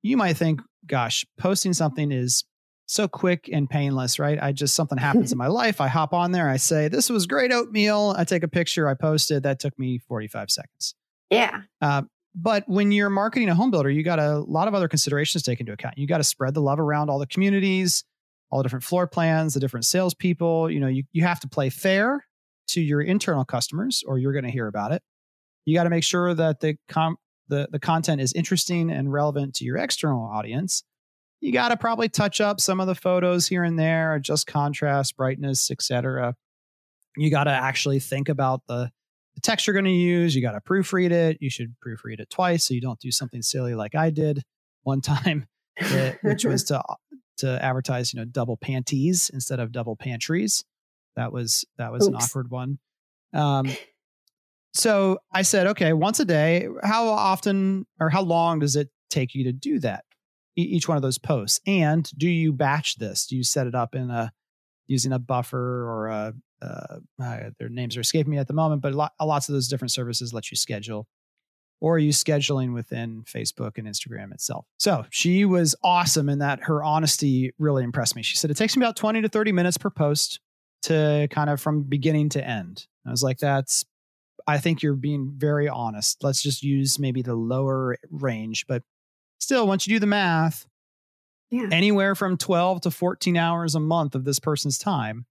you 0.02 0.18
might 0.18 0.36
think, 0.36 0.60
gosh, 0.84 1.24
posting 1.38 1.72
something 1.72 2.12
is 2.12 2.44
so 2.84 3.08
quick 3.08 3.48
and 3.50 3.66
painless, 3.70 4.18
right? 4.18 4.38
I 4.42 4.52
just 4.52 4.74
something 4.74 4.98
happens 5.08 5.32
in 5.32 5.38
my 5.38 5.46
life. 5.46 5.80
I 5.80 5.88
hop 5.88 6.12
on 6.12 6.32
there, 6.32 6.50
I 6.50 6.58
say, 6.58 6.88
This 6.88 7.08
was 7.08 7.24
great 7.24 7.50
oatmeal. 7.50 8.14
I 8.14 8.24
take 8.24 8.42
a 8.42 8.48
picture, 8.48 8.86
I 8.86 8.92
post 8.92 9.30
it. 9.30 9.44
That 9.44 9.58
took 9.58 9.78
me 9.78 10.00
45 10.06 10.50
seconds. 10.50 10.94
Yeah. 11.30 11.62
Uh, 11.80 12.02
but 12.34 12.68
when 12.68 12.92
you're 12.92 13.10
marketing 13.10 13.48
a 13.48 13.54
home 13.54 13.70
builder, 13.70 13.90
you 13.90 14.02
got 14.02 14.18
a 14.18 14.38
lot 14.38 14.68
of 14.68 14.74
other 14.74 14.88
considerations 14.88 15.42
to 15.42 15.50
take 15.50 15.60
into 15.60 15.72
account. 15.72 15.98
You 15.98 16.06
got 16.06 16.18
to 16.18 16.24
spread 16.24 16.54
the 16.54 16.62
love 16.62 16.78
around 16.78 17.10
all 17.10 17.18
the 17.18 17.26
communities, 17.26 18.04
all 18.50 18.58
the 18.58 18.62
different 18.62 18.84
floor 18.84 19.06
plans, 19.06 19.54
the 19.54 19.60
different 19.60 19.86
salespeople. 19.86 20.70
You 20.70 20.80
know, 20.80 20.88
you, 20.88 21.04
you 21.12 21.24
have 21.24 21.40
to 21.40 21.48
play 21.48 21.70
fair 21.70 22.24
to 22.68 22.80
your 22.80 23.00
internal 23.00 23.44
customers 23.44 24.04
or 24.06 24.18
you're 24.18 24.32
going 24.32 24.44
to 24.44 24.50
hear 24.50 24.68
about 24.68 24.92
it 24.92 25.02
you 25.64 25.74
got 25.74 25.84
to 25.84 25.90
make 25.90 26.04
sure 26.04 26.34
that 26.34 26.60
the 26.60 26.76
com- 26.88 27.16
the 27.48 27.68
the 27.70 27.78
content 27.78 28.20
is 28.20 28.32
interesting 28.32 28.90
and 28.90 29.12
relevant 29.12 29.54
to 29.56 29.64
your 29.64 29.76
external 29.76 30.24
audience. 30.24 30.82
You 31.40 31.52
got 31.52 31.70
to 31.70 31.76
probably 31.76 32.08
touch 32.08 32.40
up 32.40 32.60
some 32.60 32.80
of 32.80 32.86
the 32.86 32.94
photos 32.94 33.48
here 33.48 33.64
and 33.64 33.78
there, 33.78 34.14
adjust 34.14 34.46
contrast, 34.46 35.16
brightness, 35.16 35.70
etc. 35.70 36.34
You 37.16 37.30
got 37.30 37.44
to 37.44 37.50
actually 37.50 37.98
think 37.98 38.28
about 38.28 38.62
the, 38.68 38.90
the 39.40 39.46
text 39.46 39.66
you're 39.66 39.74
going 39.74 39.84
to 39.84 39.90
use. 39.90 40.34
You 40.34 40.42
got 40.42 40.52
to 40.52 40.60
proofread 40.60 41.10
it. 41.10 41.38
You 41.40 41.50
should 41.50 41.74
proofread 41.84 42.20
it 42.20 42.30
twice 42.30 42.66
so 42.66 42.74
you 42.74 42.80
don't 42.80 43.00
do 43.00 43.10
something 43.10 43.42
silly 43.42 43.74
like 43.74 43.94
I 43.94 44.10
did 44.10 44.42
one 44.82 45.00
time. 45.00 45.46
it, 45.76 46.18
which 46.22 46.44
was 46.44 46.64
to 46.64 46.82
to 47.38 47.64
advertise, 47.64 48.12
you 48.12 48.20
know, 48.20 48.26
double 48.26 48.58
panties 48.58 49.30
instead 49.32 49.60
of 49.60 49.72
double 49.72 49.96
pantries. 49.96 50.64
That 51.16 51.32
was 51.32 51.64
that 51.78 51.90
was 51.92 52.06
Oops. 52.06 52.08
an 52.08 52.14
awkward 52.16 52.50
one. 52.50 52.78
Um, 53.32 53.70
so 54.74 55.18
I 55.32 55.42
said, 55.42 55.68
okay, 55.68 55.92
once 55.92 56.20
a 56.20 56.24
day. 56.24 56.68
How 56.82 57.08
often 57.08 57.86
or 57.98 58.10
how 58.10 58.22
long 58.22 58.58
does 58.60 58.76
it 58.76 58.88
take 59.10 59.34
you 59.34 59.44
to 59.44 59.52
do 59.52 59.78
that? 59.80 60.04
each 60.56 60.88
one 60.88 60.96
of 60.96 61.02
those 61.02 61.16
posts, 61.16 61.58
and 61.66 62.10
do 62.18 62.28
you 62.28 62.52
batch 62.52 62.96
this? 62.96 63.26
Do 63.26 63.34
you 63.34 63.42
set 63.42 63.66
it 63.66 63.74
up 63.74 63.94
in 63.94 64.10
a 64.10 64.30
using 64.88 65.12
a 65.12 65.18
buffer 65.18 65.88
or 65.88 66.08
a 66.08 66.34
uh, 66.62 66.96
uh, 67.22 67.50
their 67.58 67.68
names 67.68 67.96
are 67.96 68.00
escaping 68.00 68.30
me 68.30 68.38
at 68.38 68.48
the 68.48 68.54
moment, 68.54 68.82
but 68.82 68.94
lots 68.94 69.48
of 69.48 69.52
those 69.54 69.68
different 69.68 69.92
services 69.92 70.32
let 70.32 70.50
you 70.50 70.56
schedule 70.56 71.06
or 71.80 71.94
are 71.94 71.98
you 71.98 72.12
scheduling 72.12 72.74
within 72.74 73.22
Facebook 73.22 73.78
and 73.78 73.86
Instagram 73.86 74.32
itself? 74.32 74.66
So 74.78 75.06
she 75.10 75.44
was 75.44 75.74
awesome 75.82 76.28
in 76.28 76.40
that 76.40 76.64
her 76.64 76.84
honesty 76.84 77.52
really 77.58 77.84
impressed 77.84 78.14
me. 78.14 78.22
She 78.22 78.36
said, 78.36 78.50
It 78.50 78.56
takes 78.56 78.76
me 78.76 78.84
about 78.84 78.96
20 78.96 79.22
to 79.22 79.28
30 79.28 79.52
minutes 79.52 79.78
per 79.78 79.90
post 79.90 80.40
to 80.82 81.28
kind 81.30 81.50
of 81.50 81.60
from 81.60 81.82
beginning 81.82 82.30
to 82.30 82.46
end. 82.46 82.86
I 83.06 83.10
was 83.10 83.22
like, 83.22 83.38
That's, 83.38 83.84
I 84.46 84.58
think 84.58 84.82
you're 84.82 84.94
being 84.94 85.32
very 85.36 85.68
honest. 85.68 86.22
Let's 86.22 86.42
just 86.42 86.62
use 86.62 86.98
maybe 86.98 87.22
the 87.22 87.34
lower 87.34 87.96
range, 88.10 88.66
but 88.66 88.82
still, 89.38 89.66
once 89.66 89.86
you 89.86 89.94
do 89.94 90.00
the 90.00 90.06
math, 90.06 90.66
yeah. 91.50 91.68
anywhere 91.72 92.14
from 92.14 92.36
12 92.36 92.82
to 92.82 92.90
14 92.90 93.36
hours 93.36 93.74
a 93.74 93.80
month 93.80 94.14
of 94.14 94.24
this 94.24 94.38
person's 94.38 94.78
time 94.78 95.26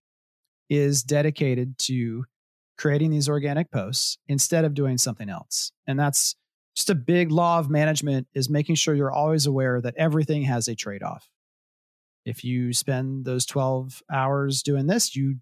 is 0.70 1.04
dedicated 1.04 1.78
to 1.80 2.26
creating 2.78 3.12
these 3.12 3.28
organic 3.28 3.72
posts 3.72 4.18
instead 4.28 4.66
of 4.66 4.74
doing 4.74 4.98
something 4.98 5.30
else. 5.30 5.72
And 5.86 6.00
that's 6.00 6.36
just 6.76 6.90
a 6.90 6.96
big 6.96 7.32
law 7.32 7.60
of 7.60 7.70
management 7.70 8.28
is 8.34 8.50
making 8.50 8.76
sure 8.76 8.96
you're 8.96 9.12
always 9.12 9.46
aware 9.46 9.82
that 9.82 9.96
everything 9.98 10.44
has 10.44 10.68
a 10.68 10.76
trade-off. 10.76 11.28
If 12.26 12.44
you 12.44 12.74
spend 12.74 13.26
those 13.26 13.46
12 13.46 14.02
hours 14.12 14.64
doing 14.64 14.88
this, 14.88 15.16
you 15.16 15.38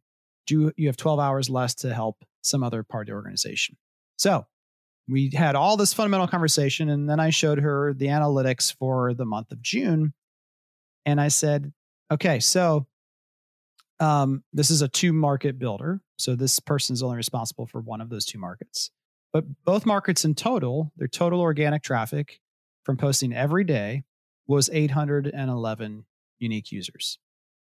do 0.47 0.71
you 0.77 0.87
have 0.87 0.97
12 0.97 1.19
hours 1.19 1.49
less 1.49 1.75
to 1.75 1.93
help 1.93 2.23
some 2.41 2.63
other 2.63 2.81
part 2.81 3.07
of 3.07 3.07
the 3.07 3.15
organization. 3.15 3.77
So, 4.17 4.47
we 5.09 5.29
had 5.33 5.55
all 5.55 5.77
this 5.77 5.93
fundamental 5.93 6.27
conversation 6.27 6.89
and 6.89 7.09
then 7.09 7.19
I 7.19 7.29
showed 7.29 7.59
her 7.59 7.93
the 7.93 8.07
analytics 8.07 8.73
for 8.75 9.13
the 9.13 9.25
month 9.25 9.51
of 9.51 9.61
June 9.61 10.13
and 11.05 11.21
I 11.21 11.27
said, 11.27 11.71
"Okay, 12.11 12.39
so 12.39 12.87
um, 13.99 14.43
this 14.53 14.69
is 14.69 14.81
a 14.81 14.87
two 14.87 15.13
market 15.13 15.57
builder. 15.57 16.01
So 16.17 16.35
this 16.35 16.59
person 16.59 16.93
is 16.93 17.03
only 17.03 17.17
responsible 17.17 17.65
for 17.65 17.81
one 17.81 18.01
of 18.01 18.09
those 18.09 18.25
two 18.25 18.39
markets. 18.39 18.91
But 19.33 19.45
both 19.65 19.85
markets 19.85 20.25
in 20.25 20.35
total, 20.35 20.91
their 20.97 21.07
total 21.07 21.41
organic 21.41 21.83
traffic 21.83 22.39
from 22.83 22.97
posting 22.97 23.33
every 23.33 23.63
day 23.63 24.03
was 24.47 24.69
811 24.71 26.05
unique 26.39 26.71
users. 26.71 27.19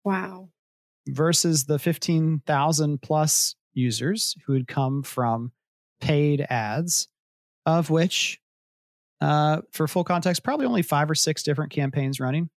Wow. 0.03 0.49
Versus 1.07 1.65
the 1.65 1.79
15,000 1.79 3.01
plus 3.01 3.55
users 3.73 4.35
who 4.45 4.53
had 4.53 4.67
come 4.67 5.03
from 5.03 5.51
paid 5.99 6.45
ads, 6.49 7.07
of 7.65 7.89
which, 7.89 8.39
uh, 9.21 9.61
for 9.71 9.87
full 9.87 10.03
context, 10.03 10.43
probably 10.43 10.65
only 10.65 10.81
five 10.81 11.09
or 11.09 11.15
six 11.15 11.43
different 11.43 11.71
campaigns 11.71 12.19
running. 12.19 12.49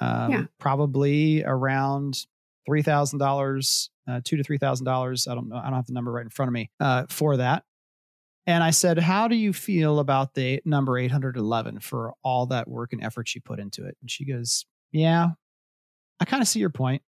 Um, 0.00 0.32
yeah. 0.32 0.42
Probably 0.58 1.44
around 1.44 2.26
three 2.66 2.82
thousand 2.82 3.20
uh, 3.20 3.24
dollars, 3.24 3.90
two 4.24 4.36
to 4.36 4.42
three 4.42 4.58
thousand 4.58 4.84
dollars. 4.86 5.26
I 5.28 5.34
don't 5.34 5.48
know. 5.48 5.56
I 5.56 5.64
don't 5.64 5.74
have 5.74 5.86
the 5.86 5.92
number 5.92 6.12
right 6.12 6.24
in 6.24 6.30
front 6.30 6.48
of 6.48 6.52
me 6.52 6.70
uh, 6.80 7.04
for 7.08 7.36
that. 7.36 7.64
And 8.46 8.62
I 8.62 8.70
said, 8.70 8.98
"How 8.98 9.28
do 9.28 9.36
you 9.36 9.52
feel 9.52 9.98
about 9.98 10.34
the 10.34 10.60
number 10.64 10.98
eight 10.98 11.10
hundred 11.10 11.36
eleven 11.36 11.80
for 11.80 12.12
all 12.22 12.46
that 12.46 12.68
work 12.68 12.92
and 12.92 13.02
effort 13.02 13.34
you 13.34 13.40
put 13.40 13.58
into 13.58 13.86
it?" 13.86 13.96
And 14.00 14.10
she 14.10 14.24
goes, 14.24 14.66
"Yeah, 14.92 15.30
I 16.20 16.24
kind 16.24 16.42
of 16.42 16.48
see 16.48 16.60
your 16.60 16.70
point." 16.70 17.02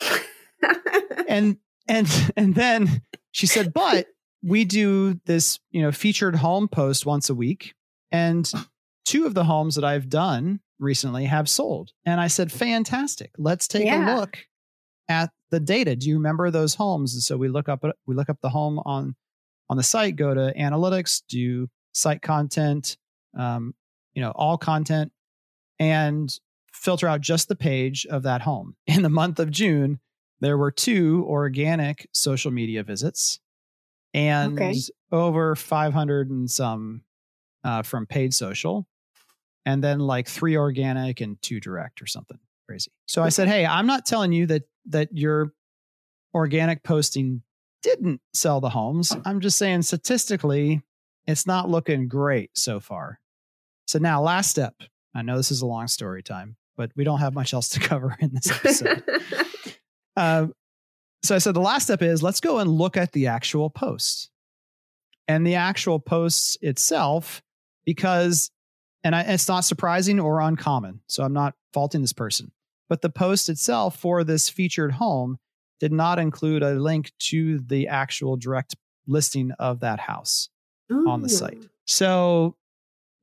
and 1.28 1.58
and 1.88 2.32
and 2.36 2.54
then 2.54 3.02
she 3.30 3.46
said, 3.46 3.72
"But 3.72 4.06
we 4.42 4.64
do 4.64 5.20
this, 5.24 5.60
you 5.70 5.82
know, 5.82 5.92
featured 5.92 6.36
home 6.36 6.68
post 6.68 7.06
once 7.06 7.30
a 7.30 7.34
week, 7.34 7.74
and 8.10 8.50
two 9.04 9.26
of 9.26 9.34
the 9.34 9.44
homes 9.44 9.76
that 9.76 9.84
I've 9.84 10.08
done 10.08 10.60
recently 10.80 11.26
have 11.26 11.48
sold." 11.48 11.92
And 12.04 12.20
I 12.20 12.26
said, 12.26 12.50
"Fantastic! 12.50 13.30
Let's 13.38 13.68
take 13.68 13.86
yeah. 13.86 14.16
a 14.16 14.18
look 14.18 14.38
at 15.08 15.30
the 15.50 15.60
data. 15.60 15.96
Do 15.96 16.08
you 16.08 16.16
remember 16.16 16.50
those 16.50 16.74
homes? 16.74 17.14
And 17.14 17.22
so 17.22 17.36
we 17.36 17.48
look 17.48 17.68
up 17.68 17.84
we 18.06 18.14
look 18.14 18.28
up 18.28 18.38
the 18.42 18.50
home 18.50 18.80
on 18.84 19.14
on 19.68 19.76
the 19.76 19.82
site. 19.82 20.16
Go 20.16 20.34
to 20.34 20.52
analytics, 20.58 21.22
do 21.28 21.68
site 21.92 22.22
content, 22.22 22.96
um, 23.36 23.74
you 24.14 24.22
know, 24.22 24.32
all 24.32 24.58
content, 24.58 25.12
and 25.78 26.32
filter 26.72 27.08
out 27.08 27.20
just 27.20 27.48
the 27.48 27.56
page 27.56 28.06
of 28.06 28.22
that 28.24 28.42
home. 28.42 28.76
In 28.86 29.02
the 29.02 29.08
month 29.08 29.38
of 29.38 29.50
June, 29.50 30.00
there 30.40 30.58
were 30.58 30.70
two 30.70 31.24
organic 31.28 32.06
social 32.12 32.50
media 32.50 32.82
visits 32.82 33.40
and 34.12 34.54
okay. 34.54 34.74
over 35.12 35.54
500 35.54 36.30
and 36.30 36.50
some 36.50 37.02
uh, 37.64 37.82
from 37.82 38.06
paid 38.06 38.32
social, 38.32 38.86
and 39.64 39.82
then 39.82 39.98
like 39.98 40.28
three 40.28 40.56
organic 40.56 41.20
and 41.20 41.40
two 41.42 41.60
direct 41.60 42.00
or 42.00 42.06
something 42.06 42.38
crazy. 42.66 42.92
So 43.06 43.22
I 43.22 43.28
said, 43.28 43.48
Hey, 43.48 43.66
I'm 43.66 43.86
not 43.86 44.06
telling 44.06 44.32
you 44.32 44.46
that 44.46 44.62
that 44.88 45.08
your 45.12 45.52
organic 46.34 46.82
posting 46.82 47.42
didn't 47.82 48.20
sell 48.34 48.60
the 48.60 48.70
homes. 48.70 49.16
I'm 49.24 49.40
just 49.40 49.58
saying 49.58 49.82
statistically, 49.82 50.82
it's 51.26 51.46
not 51.46 51.68
looking 51.68 52.08
great 52.08 52.50
so 52.54 52.80
far. 52.80 53.20
So 53.86 53.98
now, 53.98 54.22
last 54.22 54.50
step. 54.50 54.74
I 55.14 55.22
know 55.22 55.36
this 55.36 55.50
is 55.50 55.62
a 55.62 55.66
long 55.66 55.88
story 55.88 56.22
time, 56.22 56.56
but 56.76 56.90
we 56.96 57.04
don't 57.04 57.20
have 57.20 57.34
much 57.34 57.54
else 57.54 57.68
to 57.70 57.80
cover 57.88 58.16
in 58.20 58.32
this 58.34 58.50
episode. 58.50 59.04
uh, 60.16 60.46
so 61.22 61.34
I 61.34 61.38
said 61.38 61.54
the 61.54 61.60
last 61.60 61.84
step 61.84 62.02
is 62.02 62.22
let's 62.22 62.40
go 62.40 62.58
and 62.58 62.70
look 62.70 62.96
at 62.96 63.12
the 63.12 63.28
actual 63.28 63.70
post 63.70 64.30
and 65.28 65.46
the 65.46 65.56
actual 65.56 65.98
posts 65.98 66.56
itself, 66.60 67.42
because, 67.84 68.50
and 69.02 69.14
I, 69.14 69.22
it's 69.22 69.48
not 69.48 69.64
surprising 69.64 70.20
or 70.20 70.40
uncommon. 70.40 71.00
So 71.08 71.24
I'm 71.24 71.32
not 71.32 71.54
faulting 71.72 72.00
this 72.00 72.12
person 72.12 72.52
but 72.88 73.02
the 73.02 73.10
post 73.10 73.48
itself 73.48 73.96
for 73.98 74.24
this 74.24 74.48
featured 74.48 74.92
home 74.92 75.38
did 75.80 75.92
not 75.92 76.18
include 76.18 76.62
a 76.62 76.74
link 76.74 77.12
to 77.18 77.58
the 77.58 77.88
actual 77.88 78.36
direct 78.36 78.74
listing 79.06 79.52
of 79.58 79.80
that 79.80 80.00
house 80.00 80.48
Ooh. 80.92 81.08
on 81.08 81.22
the 81.22 81.28
site. 81.28 81.64
So, 81.84 82.56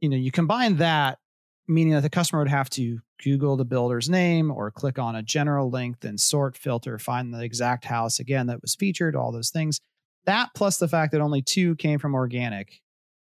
you 0.02 0.10
know, 0.10 0.18
you 0.18 0.32
combine 0.32 0.78
that, 0.78 1.20
meaning 1.68 1.94
that 1.94 2.02
the 2.02 2.10
customer 2.10 2.42
would 2.42 2.50
have 2.50 2.70
to 2.72 3.00
Google 3.24 3.56
the 3.56 3.66
builder's 3.66 4.10
name 4.10 4.52
or 4.52 4.70
click 4.70 5.00
on 5.00 5.16
a 5.16 5.24
general 5.24 5.70
link, 5.70 6.02
then 6.02 6.18
sort, 6.18 6.58
filter, 6.58 7.00
find 7.00 7.34
the 7.34 7.42
exact 7.42 7.86
house 7.86 8.20
again 8.20 8.48
that 8.48 8.62
was 8.62 8.76
featured, 8.76 9.16
all 9.16 9.32
those 9.32 9.50
things. 9.50 9.80
That 10.26 10.50
plus 10.56 10.78
the 10.78 10.88
fact 10.88 11.12
that 11.12 11.22
only 11.22 11.42
two 11.42 11.76
came 11.76 12.00
from 12.00 12.16
organic 12.16 12.82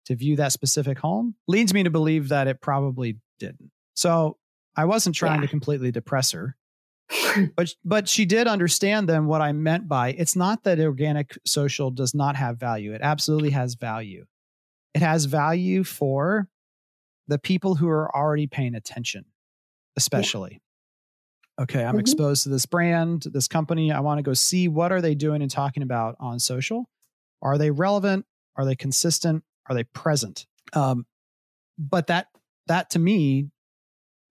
to 0.06 0.16
view 0.16 0.36
that 0.38 0.52
specific 0.52 0.98
home 0.98 1.36
leads 1.48 1.74
me 1.74 1.84
to 1.84 1.90
believe 1.90 2.30
that 2.30 2.48
it 2.48 2.62
probably 2.62 3.18
didn't. 3.40 3.72
So 3.94 4.38
I 4.76 4.86
wasn't 4.86 5.16
trying 5.16 5.40
yeah. 5.40 5.48
to 5.48 5.48
completely 5.48 5.92
depress 5.92 6.32
her. 6.32 6.56
but 7.56 7.74
but 7.84 8.08
she 8.08 8.26
did 8.26 8.48
understand 8.48 9.10
then 9.10 9.26
what 9.26 9.42
I 9.42 9.52
meant 9.52 9.88
by 9.88 10.10
it's 10.10 10.36
not 10.36 10.64
that 10.64 10.80
organic 10.80 11.38
social 11.46 11.92
does 11.92 12.14
not 12.14 12.36
have 12.36 12.58
value. 12.58 12.94
It 12.94 13.02
absolutely 13.02 13.50
has 13.52 13.76
value. 13.76 14.26
It 14.94 15.02
has 15.02 15.26
value 15.26 15.84
for 15.84 16.48
the 17.28 17.38
people 17.38 17.76
who 17.76 17.88
are 17.88 18.14
already 18.16 18.48
paying 18.48 18.76
attention, 18.76 19.26
especially. 19.98 20.52
Yeah. 20.54 21.64
Okay, 21.64 21.84
I'm 21.84 21.92
mm-hmm. 21.92 22.00
exposed 22.00 22.44
to 22.44 22.50
this 22.50 22.66
brand, 22.66 23.26
this 23.32 23.48
company. 23.48 23.92
I 23.92 24.00
want 24.00 24.18
to 24.18 24.24
go 24.24 24.34
see 24.34 24.68
what 24.68 24.92
are 24.92 25.02
they 25.02 25.16
doing 25.16 25.42
and 25.42 25.52
talking 25.52 25.84
about 25.84 26.16
on 26.20 26.40
social. 26.40 26.90
Are 27.42 27.58
they 27.58 27.72
relevant? 27.72 28.26
Are 28.56 28.66
they 28.66 28.76
consistent? 28.76 29.44
Are 29.68 29.76
they 29.76 29.84
present? 29.84 30.48
Um, 30.74 31.06
but 31.78 32.08
that 32.08 32.28
that 32.68 32.90
to 32.92 33.00
me 33.00 33.50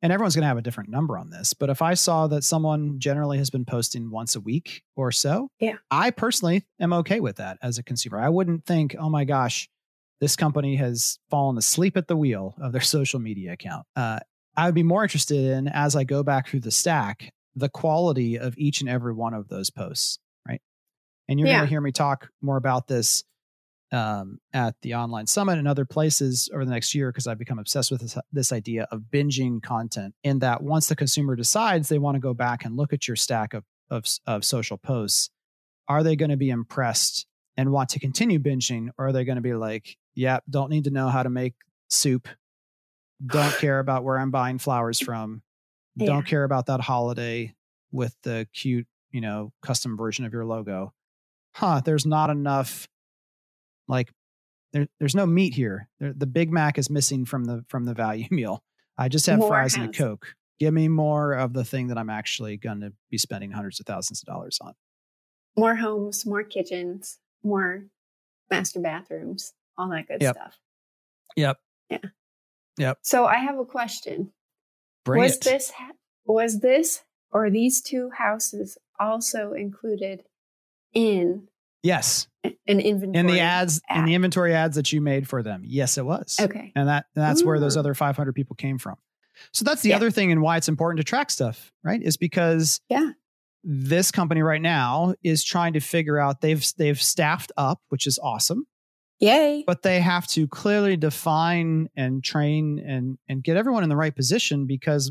and 0.02 0.12
everyone's 0.12 0.35
going 0.35 0.42
to 0.42 0.49
have 0.49 0.59
a 0.59 0.62
different 0.62 0.90
number 0.90 1.19
on 1.19 1.30
this 1.30 1.54
but 1.54 1.71
if 1.71 1.83
i 1.83 1.95
saw 1.95 2.26
that 2.26 2.45
someone 2.45 2.99
generally 2.99 3.38
has 3.38 3.50
been 3.50 3.64
posting 3.64 4.11
once 4.11 4.37
a 4.37 4.40
week 4.40 4.83
or 4.97 5.12
so 5.12 5.49
yeah. 5.59 5.76
I 5.90 6.11
personally 6.11 6.64
am 6.78 6.92
okay 6.92 7.21
with 7.21 7.37
that 7.37 7.59
as 7.62 7.78
a 7.78 7.83
consumer. 7.83 8.19
I 8.19 8.28
wouldn't 8.28 8.64
think 8.64 8.97
oh 8.99 9.11
my 9.11 9.25
gosh 9.25 9.69
this 10.21 10.37
company 10.37 10.76
has 10.76 11.19
fallen 11.30 11.57
asleep 11.57 11.97
at 11.97 12.09
the 12.09 12.16
wheel 12.16 12.54
of 12.61 12.73
their 12.73 12.80
social 12.97 13.21
media 13.21 13.52
account. 13.52 13.87
Uh, 13.97 14.21
i 14.57 14.66
would 14.66 14.75
be 14.75 14.83
more 14.83 15.02
interested 15.02 15.38
in 15.38 15.69
as 15.69 15.97
i 15.97 16.04
go 16.04 16.23
back 16.23 16.49
through 16.49 16.61
the 16.61 16.71
stack 16.71 17.33
the 17.57 17.69
quality 17.69 18.38
of 18.38 18.54
each 18.57 18.80
and 18.80 18.88
every 18.88 19.12
one 19.12 19.35
of 19.35 19.49
those 19.49 19.71
posts 19.71 20.19
right? 20.49 20.61
And 21.28 21.38
you're 21.38 21.49
yeah. 21.49 21.59
going 21.59 21.66
to 21.66 21.71
hear 21.71 21.80
me 21.80 21.92
talk 21.92 22.28
more 22.42 22.57
about 22.57 22.88
this 22.88 23.25
um, 23.92 24.38
at 24.52 24.75
the 24.82 24.94
online 24.94 25.26
summit 25.26 25.59
and 25.59 25.66
other 25.66 25.85
places 25.85 26.49
over 26.52 26.64
the 26.64 26.70
next 26.70 26.94
year 26.94 27.11
because 27.11 27.26
I've 27.26 27.38
become 27.38 27.59
obsessed 27.59 27.90
with 27.90 28.00
this, 28.00 28.16
this 28.32 28.52
idea 28.52 28.87
of 28.90 29.02
binging 29.12 29.62
content. 29.62 30.14
In 30.23 30.38
that 30.40 30.62
once 30.62 30.88
the 30.88 30.97
consumer 30.97 31.35
decides 31.37 31.88
they 31.88 31.99
want 31.99 32.14
to 32.14 32.20
go 32.20 32.35
back 32.35 32.64
and 32.64 32.76
look 32.76 32.92
at 32.92 33.09
your 33.09 33.16
stack 33.16 33.52
of, 33.54 33.64
of, 33.90 34.04
of 34.26 34.44
social 34.44 34.78
posts, 34.78 35.30
are 35.88 36.02
they 36.02 36.14
going 36.16 36.30
to 36.30 36.37
be 36.37 36.50
impressed 36.50 37.26
and 37.56 37.73
want 37.73 37.88
to 37.90 37.99
continue 37.99 38.38
binging, 38.38 38.88
or 38.97 39.09
are 39.09 39.12
they 39.12 39.25
going 39.25 39.37
to 39.37 39.42
be 39.42 39.54
like, 39.54 39.97
"Yeah, 40.14 40.38
don't 40.49 40.70
need 40.70 40.85
to 40.85 40.90
know 40.90 41.09
how 41.09 41.23
to 41.25 41.30
make 41.30 41.54
soup. 41.88 42.28
don't 43.26 43.52
care 43.59 43.80
about 43.80 44.04
where 44.04 44.18
I'm 44.18 44.30
buying 44.30 44.59
flowers 44.59 45.00
from, 45.00 45.42
Yeah. 45.97 46.06
don't 46.06 46.26
care 46.26 46.44
about 46.44 46.66
that 46.66 46.80
holiday 46.80 47.54
with 47.90 48.14
the 48.23 48.47
cute, 48.54 48.87
you 49.11 49.20
know, 49.20 49.52
custom 49.62 49.97
version 49.97 50.25
of 50.25 50.32
your 50.32 50.44
logo. 50.47 50.94
Huh, 51.56 51.80
there's 51.85 52.06
not 52.06 52.30
enough 52.30 52.88
like 53.88 54.10
there, 54.72 54.87
there's 54.99 55.14
no 55.14 55.26
meat 55.26 55.54
here. 55.54 55.88
There, 55.99 56.12
the 56.12 56.26
Big 56.26 56.52
Mac 56.52 56.78
is 56.78 56.90
missing 56.90 57.25
from 57.25 57.44
the 57.44 57.64
from 57.68 57.84
the 57.84 57.94
value 57.94 58.26
meal. 58.30 58.62
I 58.96 59.08
just 59.08 59.26
have 59.26 59.46
fries 59.46 59.76
and 59.76 59.88
a 59.88 59.92
Coke. 59.92 60.34
Give 60.58 60.75
me 60.75 60.88
more 60.88 61.32
of 61.32 61.54
the 61.54 61.64
thing 61.64 61.88
that 61.88 61.96
I'm 61.96 62.10
actually 62.10 62.58
going 62.58 62.80
to 62.82 62.92
be 63.10 63.16
spending 63.16 63.50
hundreds 63.50 63.80
of 63.80 63.87
thousands 63.87 64.22
of 64.22 64.26
dollars 64.26 64.58
on. 64.60 64.75
More 65.56 65.75
homes, 65.75 66.26
more 66.26 66.42
kitchens, 66.44 67.18
more 67.42 67.87
master 68.50 68.80
bathrooms, 68.80 69.54
all 69.78 69.88
that 69.88 70.06
good 70.06 70.20
Yep. 70.20 70.34
stuff. 70.37 70.58
Yep. 71.37 71.58
Yeah. 71.88 71.99
Yep. 72.76 72.99
So 73.02 73.25
I 73.25 73.37
have 73.37 73.58
a 73.58 73.64
question. 73.64 74.32
Bring 75.04 75.22
was 75.22 75.37
it. 75.37 75.44
this 75.44 75.72
was 76.26 76.60
this 76.60 77.02
or 77.32 77.49
these 77.50 77.80
two 77.80 78.10
houses 78.10 78.76
also 78.99 79.52
included 79.54 80.25
in 80.92 81.49
yes. 81.82 82.26
an 82.44 82.80
inventory? 82.80 83.18
In 83.20 83.26
the 83.26 83.40
ads, 83.40 83.80
in 83.94 84.04
the 84.04 84.14
inventory 84.14 84.54
ads 84.54 84.76
that 84.76 84.92
you 84.92 85.00
made 85.00 85.28
for 85.28 85.42
them. 85.42 85.62
Yes, 85.64 85.99
it 85.99 86.04
was. 86.06 86.37
Okay. 86.40 86.72
and 86.75 86.88
that 86.88 87.06
that's 87.14 87.44
where 87.44 87.58
those 87.60 87.76
other 87.76 87.94
500 87.94 88.32
people 88.34 88.56
came 88.56 88.78
from 88.78 88.96
so 89.52 89.64
that's 89.64 89.80
the 89.82 89.90
Yeah. 89.90 89.96
other 89.96 90.10
thing 90.10 90.30
and 90.32 90.42
why 90.42 90.58
it's 90.58 90.68
important 90.68 90.99
to 90.99 91.04
track 91.04 91.30
stuff 91.30 91.72
right 91.82 92.02
is 92.02 92.16
because 92.18 92.80
Yeah. 92.90 93.12
this 93.64 94.10
company 94.10 94.42
right 94.42 94.60
now 94.60 95.14
is 95.22 95.42
trying 95.42 95.72
to 95.75 95.80
figure 95.80 96.18
out 96.18 96.42
they've 96.42 96.64
they've 96.76 97.00
staffed 97.00 97.50
up 97.56 97.80
which 97.88 98.06
is 98.06 98.18
awesome 98.22 98.66
Yay. 99.18 99.64
but 99.66 99.82
they 99.82 100.00
have 100.00 100.26
to 100.28 100.46
clearly 100.46 100.96
define 100.96 101.88
and 101.96 102.22
train 102.22 102.78
and 102.87 103.16
and 103.28 103.42
get 103.42 103.56
everyone 103.56 103.82
in 103.82 103.88
the 103.88 103.96
right 103.96 104.14
position 104.14 104.66
because 104.66 105.10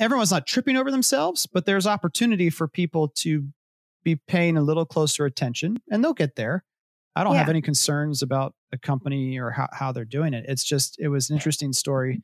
everyone's 0.00 0.30
not 0.32 0.46
tripping 0.46 0.76
over 0.76 0.90
themselves 0.90 1.46
but 1.46 1.64
there's 1.64 1.86
opportunity 1.86 2.50
for 2.50 2.66
people 2.68 3.08
to 3.08 3.46
be 4.16 4.20
paying 4.26 4.56
a 4.56 4.62
little 4.62 4.84
closer 4.86 5.24
attention 5.26 5.76
and 5.90 6.02
they'll 6.02 6.14
get 6.14 6.36
there. 6.36 6.64
I 7.16 7.24
don't 7.24 7.34
have 7.34 7.48
any 7.48 7.60
concerns 7.62 8.22
about 8.22 8.54
the 8.70 8.78
company 8.78 9.38
or 9.38 9.50
how, 9.50 9.68
how 9.72 9.92
they're 9.92 10.04
doing 10.04 10.34
it. 10.34 10.44
It's 10.48 10.62
just 10.64 10.96
it 11.00 11.08
was 11.08 11.30
an 11.30 11.36
interesting 11.36 11.72
story 11.72 12.22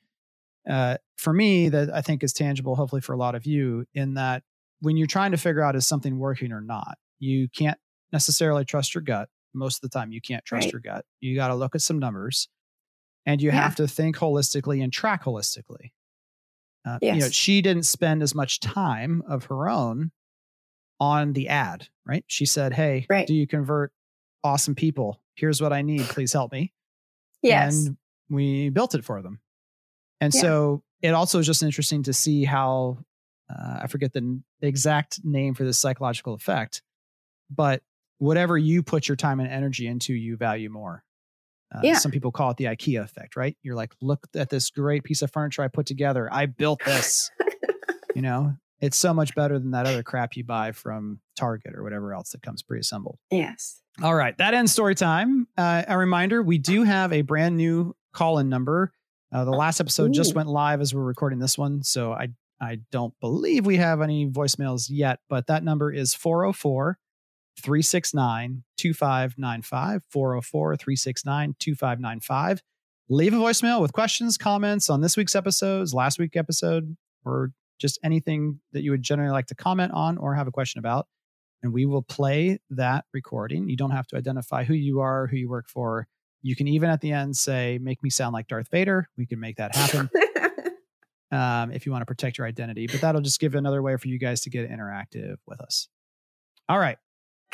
uh, 0.71 0.97
for 1.17 1.33
me 1.35 1.69
that 1.69 1.93
i 1.93 2.01
think 2.01 2.23
is 2.25 2.33
tangible 2.33 2.75
hopefully 2.75 3.03
for 3.03 3.13
a 3.13 3.19
lot 3.19 3.35
of 3.35 3.45
you 3.45 3.85
in 3.93 4.15
that 4.15 4.43
when 4.81 4.97
you're 4.97 5.07
trying 5.07 5.31
to 5.33 5.37
figure 5.37 5.61
out 5.63 5.77
is 5.77 5.87
something 5.87 6.19
working 6.19 6.53
or 6.53 6.61
not 6.63 6.97
you 7.19 7.49
can't 7.51 7.77
necessarily 8.13 8.65
trust 8.65 8.95
your 8.95 9.03
gut. 9.03 9.29
Most 9.53 9.77
of 9.77 9.91
the 9.91 9.99
time 9.99 10.11
you 10.13 10.21
can't 10.23 10.45
trust 10.45 10.67
Right. 10.67 10.73
your 10.73 10.81
gut. 10.81 11.05
You 11.21 11.35
got 11.35 11.49
to 11.49 11.55
look 11.55 11.75
at 11.75 11.81
some 11.83 11.99
numbers 11.99 12.49
and 13.27 13.43
you 13.43 13.51
Yeah. 13.51 13.61
have 13.63 13.75
to 13.77 13.87
think 13.89 14.17
holistically 14.17 14.83
and 14.83 14.93
track 14.93 15.25
holistically. 15.25 15.93
Uh, 16.87 16.99
you 17.03 17.21
know 17.21 17.29
she 17.31 17.61
didn't 17.63 17.85
spend 17.85 18.23
as 18.23 18.35
much 18.35 18.61
time 18.61 19.23
of 19.29 19.45
her 19.47 19.69
own 19.69 20.13
on 21.01 21.33
the 21.33 21.49
ad 21.49 21.89
right 22.07 22.25
she 22.27 22.47
said 22.47 22.73
hey 22.73 23.07
Right. 23.11 23.27
do 23.27 23.35
you 23.35 23.47
convert 23.47 23.93
awesome 24.43 24.75
people 24.75 25.21
here's 25.35 25.61
what 25.61 25.73
i 25.73 25.83
need 25.83 26.03
please 26.03 26.33
help 26.33 26.53
me 26.53 26.73
Yes. 27.43 27.87
and 27.87 27.97
we 28.31 28.71
built 28.71 28.95
it 28.95 29.05
for 29.05 29.21
them. 29.21 29.39
And 30.19 30.33
Yeah. 30.35 30.41
so 30.41 30.83
it 31.03 31.11
also 31.11 31.41
is 31.41 31.47
just 31.47 31.63
interesting 31.63 32.03
to 32.05 32.15
see 32.15 32.45
how 32.45 32.99
uh, 33.51 33.81
I 33.83 33.87
forget 33.89 34.15
the 34.15 34.21
n- 34.21 34.45
exact 34.63 35.21
name 35.23 35.53
for 35.53 35.65
this 35.65 35.79
psychological 35.79 36.33
effect, 36.33 36.81
but 37.51 37.83
whatever 38.17 38.57
you 38.57 38.83
put 38.83 39.07
your 39.07 39.17
time 39.17 39.41
and 39.41 39.51
energy 39.51 39.87
into, 39.87 40.15
you 40.15 40.39
value 40.39 40.71
more. 40.71 41.05
Uh, 41.75 41.81
Yeah. 41.83 41.99
Some 41.99 42.11
people 42.13 42.33
call 42.33 42.51
it 42.53 42.57
the 42.57 42.65
IKEA 42.65 43.03
effect, 43.05 43.37
right? 43.37 43.55
You're 43.63 43.75
like, 43.77 43.93
look 44.01 44.27
at 44.35 44.49
this 44.49 44.71
great 44.71 45.05
piece 45.05 45.21
of 45.21 45.31
furniture 45.31 45.61
I 45.63 45.69
put 45.69 45.85
together. 45.85 46.33
I 46.33 46.47
built 46.47 46.81
this. 46.87 47.31
you 48.15 48.23
know, 48.23 48.57
it's 48.85 48.97
so 48.97 49.15
much 49.15 49.35
better 49.35 49.59
than 49.59 49.71
that 49.73 49.87
other 49.87 50.03
crap 50.03 50.37
you 50.37 50.45
buy 50.45 50.73
from 50.73 51.21
Target 51.37 51.75
or 51.75 51.83
whatever 51.83 52.13
else 52.13 52.31
that 52.31 52.43
comes 52.43 52.63
pre-assembled. 52.63 53.19
yes. 53.31 53.81
All 54.03 54.15
right, 54.15 54.37
that 54.39 54.55
ends 54.55 54.73
story 54.73 54.97
time. 54.97 55.47
Uh, 55.57 55.85
a 55.87 55.97
reminder: 55.97 56.43
we 56.43 56.59
do 56.59 56.83
have 56.83 57.13
a 57.13 57.23
brand 57.23 57.57
new 57.57 57.95
call-in 58.13 58.49
number. 58.49 58.93
Uh, 59.33 59.45
the 59.45 59.53
last 59.53 59.79
episode 59.79 60.13
just 60.13 60.35
went 60.35 60.49
live 60.49 60.81
as 60.81 60.93
we're 60.93 61.05
recording 61.05 61.39
this 61.39 61.57
one, 61.57 61.85
so 61.85 62.13
I 62.13 62.31
I 62.61 62.81
don't 62.91 63.15
believe 63.21 63.67
we 63.67 63.77
have 63.77 64.01
any 64.01 64.27
voicemails 64.29 64.87
yet. 64.91 65.21
But 65.29 65.47
that 65.47 65.63
number 65.63 65.93
is 65.93 66.13
404 66.13 66.99
369 67.63 68.65
2595. 68.77 70.03
404 70.11 70.77
369 70.77 71.55
2595. 71.61 72.63
Leave 73.09 73.35
a 73.35 73.37
voicemail 73.37 73.81
with 73.81 73.93
questions, 73.93 74.37
comments 74.37 74.91
on 74.91 75.03
this 75.03 75.17
week's 75.17 75.37
episodes, 75.37 75.95
last 75.95 76.19
week's 76.19 76.37
episode, 76.37 76.97
or 77.25 77.53
just 77.79 77.99
anything 78.03 78.61
that 78.73 78.83
you 78.83 78.91
would 78.91 79.03
generally 79.03 79.33
like 79.33 79.47
to 79.47 79.55
comment 79.55 79.93
on 79.93 80.19
or 80.19 80.35
have 80.35 80.47
a 80.47 80.53
question 80.53 80.79
about 80.79 81.07
and 81.65 81.73
we 81.73 81.87
will 81.87 82.03
play 82.03 82.59
that 82.71 83.07
recording. 83.15 83.71
You 83.71 83.77
don't 83.77 83.91
have 83.91 84.07
to 84.09 84.17
identify 84.17 84.65
who 84.65 84.75
you 84.75 85.01
are, 85.01 85.27
who 85.27 85.39
you 85.39 85.49
work 85.49 85.67
for. 85.67 86.07
You 86.43 86.55
can 86.55 86.69
even 86.69 86.91
at 86.91 87.01
the 87.01 87.11
end 87.11 87.37
say, 87.37 87.79
make 87.81 88.03
me 88.03 88.11
sound 88.11 88.35
like 88.35 88.49
Darth 88.49 88.69
Vader. 88.71 89.09
We 89.17 89.25
can 89.25 89.41
make 89.41 89.57
that 89.57 89.75
happen 89.75 90.11
um, 91.33 91.73
if 91.73 91.87
you 91.87 91.93
want 91.93 92.03
to 92.03 92.07
protect 92.07 92.37
your 92.37 92.47
identity, 92.47 92.87
but 92.87 93.01
that'll 93.01 93.23
just 93.23 93.41
give 93.41 93.55
another 93.55 93.81
way 93.81 93.97
for 93.97 94.09
you 94.09 94.19
guys 94.19 94.43
to 94.43 94.51
get 94.51 94.71
interactive 94.71 95.37
with 95.47 95.63
us. 95.63 95.89
All 96.69 96.79
right. 96.79 96.99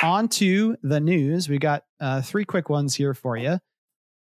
On 0.03 0.27
to 0.27 0.75
the 0.83 0.99
news. 0.99 1.47
We 1.47 1.57
got 1.57 1.85
uh, 2.01 2.21
three 2.21 2.43
quick 2.43 2.69
ones 2.69 2.93
here 2.93 3.13
for 3.13 3.37
you. 3.37 3.59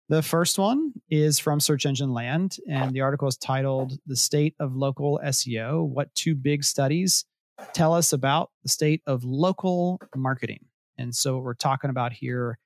The 0.09 0.23
first 0.23 0.57
one 0.57 0.93
is 1.09 1.37
from 1.37 1.59
Search 1.59 1.85
Engine 1.85 2.13
Land, 2.13 2.59
and 2.69 2.93
the 2.93 3.01
article 3.01 3.27
is 3.27 3.35
titled 3.35 3.99
The 4.07 4.15
State 4.15 4.55
of 4.57 4.73
Local 4.73 5.19
SEO 5.21 5.85
What 5.85 6.15
Two 6.15 6.33
Big 6.33 6.63
Studies 6.63 7.25
Tell 7.73 7.93
Us 7.93 8.13
About 8.13 8.51
the 8.63 8.69
State 8.69 9.01
of 9.05 9.25
Local 9.25 9.99
Marketing. 10.15 10.63
And 10.97 11.13
so, 11.13 11.35
what 11.35 11.43
we're 11.43 11.55
talking 11.55 11.89
about 11.89 12.13
here 12.13 12.57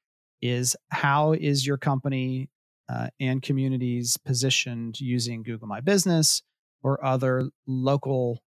is 0.44 0.76
how 0.90 1.34
is 1.34 1.66
your 1.66 1.78
company 1.78 2.48
uh, 2.88 3.08
and 3.20 3.42
communities 3.42 4.18
positioned 4.18 5.00
using 5.00 5.42
Google 5.42 5.68
My 5.68 5.82
Business 5.82 6.44
or 6.84 7.04
other 7.04 7.50
local 7.66 8.44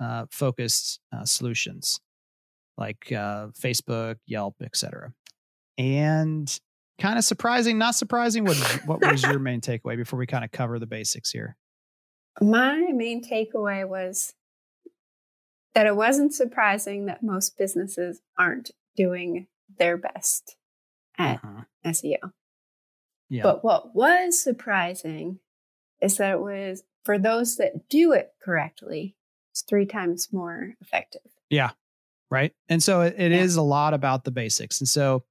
uh, 0.00 0.26
focused 0.32 0.98
uh, 1.12 1.24
solutions 1.24 2.00
like 2.76 3.12
uh, 3.12 3.48
Facebook, 3.56 4.16
Yelp, 4.26 4.56
etc. 4.60 5.12
And 5.78 6.58
kind 6.98 7.18
of 7.18 7.24
surprising, 7.24 7.78
not 7.78 7.94
surprising. 7.94 8.44
What 8.44 8.56
what 8.86 9.00
was 9.00 9.22
your 9.22 9.38
main 9.40 9.60
takeaway 9.60 9.96
before 9.96 10.18
we 10.18 10.26
kind 10.26 10.44
of 10.44 10.52
cover 10.52 10.78
the 10.78 10.86
basics 10.86 11.30
here? 11.30 11.56
My 12.40 12.78
main 12.92 13.22
takeaway 13.24 13.86
was 13.88 14.34
that 15.74 15.86
it 15.86 15.96
wasn't 15.96 16.32
surprising 16.34 17.06
that 17.06 17.22
most 17.22 17.56
businesses 17.58 18.20
aren't 18.38 18.70
doing 18.96 19.46
their 19.78 19.96
best 19.96 20.56
at 21.18 21.42
Mhm. 21.42 21.66
SEO. 21.84 22.32
Yeah, 23.28 23.42
But 23.42 23.64
what 23.64 23.94
was 23.94 24.40
surprising 24.40 25.40
is 26.00 26.16
that 26.18 26.32
it 26.32 26.40
was 26.40 26.84
for 27.04 27.18
those 27.18 27.56
that 27.56 27.88
do 27.88 28.12
it 28.12 28.34
correctly, 28.42 29.16
it's 29.52 29.62
three 29.62 29.86
times 29.86 30.32
more 30.32 30.74
effective. 30.80 31.22
Yeah. 31.50 31.70
Right. 32.30 32.54
And 32.68 32.82
so 32.82 33.00
it, 33.02 33.14
it 33.18 33.32
Yeah. 33.32 33.38
is 33.40 33.56
a 33.56 33.62
lot 33.62 33.94
about 33.94 34.24
the 34.24 34.30
basics. 34.30 34.80
And 34.80 34.88
so 34.88 35.24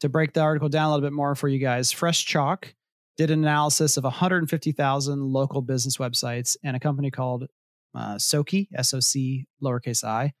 to 0.00 0.08
break 0.08 0.32
the 0.32 0.40
article 0.40 0.68
down 0.68 0.86
a 0.86 0.94
little 0.94 1.06
bit 1.06 1.14
more 1.14 1.34
for 1.34 1.48
you 1.48 1.58
guys, 1.58 1.92
Fresh 1.92 2.26
Chalk 2.26 2.74
did 3.16 3.30
an 3.30 3.40
analysis 3.40 3.96
of 3.96 4.04
150,000 4.04 5.20
local 5.22 5.62
business 5.62 5.96
websites, 5.96 6.56
and 6.62 6.76
a 6.76 6.80
company 6.80 7.10
called 7.10 7.46
uh, 7.94 8.16
Soki, 8.16 8.68
S 8.74 8.92
O 8.92 9.00
C 9.00 9.46
lowercase 9.62 10.04
i, 10.04 10.32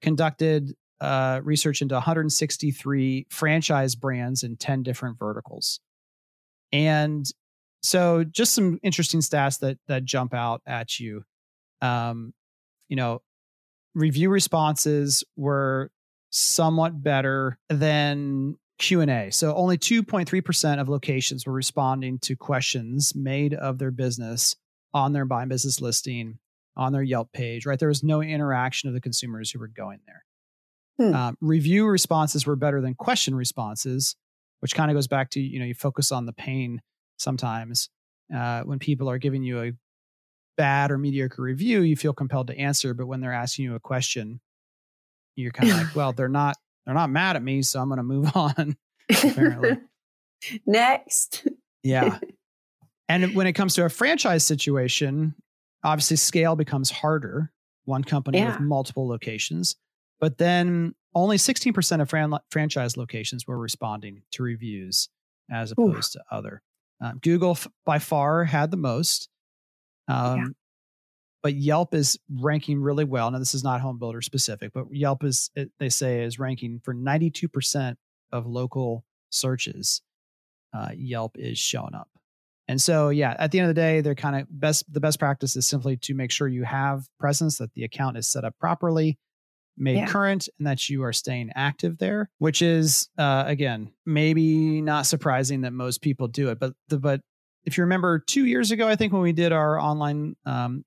conducted 0.00 0.74
uh, 1.00 1.40
research 1.42 1.82
into 1.82 1.94
163 1.94 3.26
franchise 3.28 3.96
brands 3.96 4.44
in 4.44 4.56
10 4.56 4.84
different 4.84 5.18
verticals. 5.18 5.80
And 6.70 7.26
so, 7.82 8.22
just 8.22 8.54
some 8.54 8.78
interesting 8.84 9.20
stats 9.20 9.58
that 9.58 9.78
that 9.88 10.04
jump 10.04 10.32
out 10.32 10.62
at 10.64 11.00
you. 11.00 11.24
Um, 11.80 12.32
you 12.88 12.94
know, 12.94 13.22
review 13.94 14.30
responses 14.30 15.24
were 15.36 15.90
somewhat 16.30 17.02
better 17.02 17.58
than 17.68 18.56
Q&A. 18.82 19.30
So 19.30 19.54
only 19.54 19.78
2.3% 19.78 20.80
of 20.80 20.88
locations 20.88 21.46
were 21.46 21.52
responding 21.52 22.18
to 22.20 22.34
questions 22.34 23.14
made 23.14 23.54
of 23.54 23.78
their 23.78 23.92
business 23.92 24.56
on 24.92 25.12
their 25.12 25.24
buy 25.24 25.44
business 25.44 25.80
listing, 25.80 26.38
on 26.76 26.92
their 26.92 27.02
Yelp 27.02 27.32
page, 27.32 27.64
right? 27.64 27.78
There 27.78 27.88
was 27.88 28.02
no 28.02 28.20
interaction 28.20 28.88
of 28.88 28.94
the 28.94 29.00
consumers 29.00 29.50
who 29.50 29.60
were 29.60 29.68
going 29.68 30.00
there. 30.06 30.24
Hmm. 30.98 31.14
Um, 31.14 31.38
review 31.40 31.86
responses 31.86 32.44
were 32.44 32.56
better 32.56 32.80
than 32.80 32.94
question 32.94 33.36
responses, 33.36 34.16
which 34.58 34.74
kind 34.74 34.90
of 34.90 34.96
goes 34.96 35.06
back 35.06 35.30
to, 35.30 35.40
you 35.40 35.60
know, 35.60 35.64
you 35.64 35.74
focus 35.74 36.10
on 36.10 36.26
the 36.26 36.32
pain 36.32 36.82
sometimes. 37.18 37.88
Uh, 38.34 38.62
when 38.62 38.80
people 38.80 39.08
are 39.08 39.18
giving 39.18 39.44
you 39.44 39.62
a 39.62 39.72
bad 40.56 40.90
or 40.90 40.98
mediocre 40.98 41.40
review, 41.40 41.82
you 41.82 41.94
feel 41.94 42.12
compelled 42.12 42.48
to 42.48 42.58
answer. 42.58 42.94
But 42.94 43.06
when 43.06 43.20
they're 43.20 43.32
asking 43.32 43.66
you 43.66 43.76
a 43.76 43.80
question, 43.80 44.40
you're 45.36 45.52
kind 45.52 45.70
of 45.70 45.76
like, 45.76 45.86
well, 45.94 46.12
they're 46.12 46.28
not 46.28 46.56
they're 46.84 46.94
not 46.94 47.10
mad 47.10 47.36
at 47.36 47.42
me, 47.42 47.62
so 47.62 47.80
I'm 47.80 47.88
going 47.88 47.98
to 47.98 48.02
move 48.02 48.30
on. 48.36 48.76
Apparently. 49.10 49.78
Next. 50.66 51.46
Yeah. 51.82 52.18
And 53.08 53.34
when 53.34 53.46
it 53.46 53.52
comes 53.52 53.74
to 53.74 53.84
a 53.84 53.90
franchise 53.90 54.42
situation, 54.42 55.34
obviously 55.84 56.16
scale 56.16 56.56
becomes 56.56 56.90
harder. 56.90 57.52
One 57.84 58.04
company 58.04 58.38
Yeah. 58.38 58.52
with 58.52 58.60
multiple 58.60 59.06
locations, 59.06 59.76
but 60.18 60.38
then 60.38 60.94
only 61.14 61.36
16% 61.36 62.00
of 62.00 62.08
fran- 62.08 62.32
franchise 62.50 62.96
locations 62.96 63.46
were 63.46 63.58
responding 63.58 64.22
to 64.30 64.42
reviews 64.42 65.10
as 65.50 65.72
opposed 65.72 66.12
to 66.12 66.22
other. 66.30 66.62
Um, 67.02 67.18
Google 67.20 67.50
f- 67.50 67.66
by 67.84 67.98
far 67.98 68.44
had 68.44 68.70
the 68.70 68.78
most. 68.78 69.28
Um. 70.08 70.54
But 71.42 71.54
Yelp 71.54 71.92
is 71.94 72.18
ranking 72.30 72.80
really 72.80 73.04
well. 73.04 73.30
Now, 73.30 73.38
this 73.38 73.54
is 73.54 73.64
not 73.64 73.80
home 73.80 73.98
builder 73.98 74.22
specific, 74.22 74.72
but 74.72 74.86
Yelp 74.92 75.24
is, 75.24 75.50
they 75.78 75.88
say, 75.88 76.22
is 76.22 76.38
ranking 76.38 76.80
for 76.84 76.94
92% 76.94 77.96
of 78.30 78.46
local 78.46 79.04
searches. 79.30 80.02
Uh, 80.72 80.90
Yelp 80.94 81.36
is 81.36 81.58
showing 81.58 81.94
up. 81.94 82.08
And 82.68 82.80
so, 82.80 83.08
yeah, 83.08 83.34
at 83.38 83.50
the 83.50 83.58
end 83.58 83.68
of 83.68 83.74
the 83.74 83.80
day, 83.80 84.00
they're 84.00 84.14
kind 84.14 84.36
of 84.36 84.46
best. 84.48 84.90
The 84.90 85.00
best 85.00 85.18
practice 85.18 85.56
is 85.56 85.66
simply 85.66 85.96
to 85.98 86.14
make 86.14 86.30
sure 86.30 86.46
you 86.46 86.62
have 86.62 87.06
presence, 87.18 87.58
that 87.58 87.74
the 87.74 87.82
account 87.82 88.16
is 88.16 88.30
set 88.30 88.44
up 88.44 88.56
properly, 88.58 89.18
made 89.76 89.96
Yeah. 89.96 90.06
current, 90.06 90.48
and 90.58 90.66
that 90.68 90.88
you 90.88 91.02
are 91.02 91.12
staying 91.12 91.50
active 91.56 91.98
there. 91.98 92.30
Which 92.38 92.62
is, 92.62 93.08
uh, 93.18 93.44
again, 93.46 93.90
maybe 94.06 94.80
not 94.80 95.06
surprising 95.06 95.62
that 95.62 95.72
most 95.72 96.02
people 96.02 96.28
do 96.28 96.50
it. 96.50 96.60
But 96.60 96.74
the 96.88 97.00
but 97.00 97.20
if 97.64 97.76
you 97.76 97.82
remember, 97.82 98.20
two 98.20 98.46
years 98.46 98.70
ago, 98.70 98.86
I 98.88 98.94
think 98.96 99.12
when 99.12 99.22
we 99.22 99.32
did 99.32 99.50
our 99.52 99.78
online 99.78 100.36
um, 100.46 100.84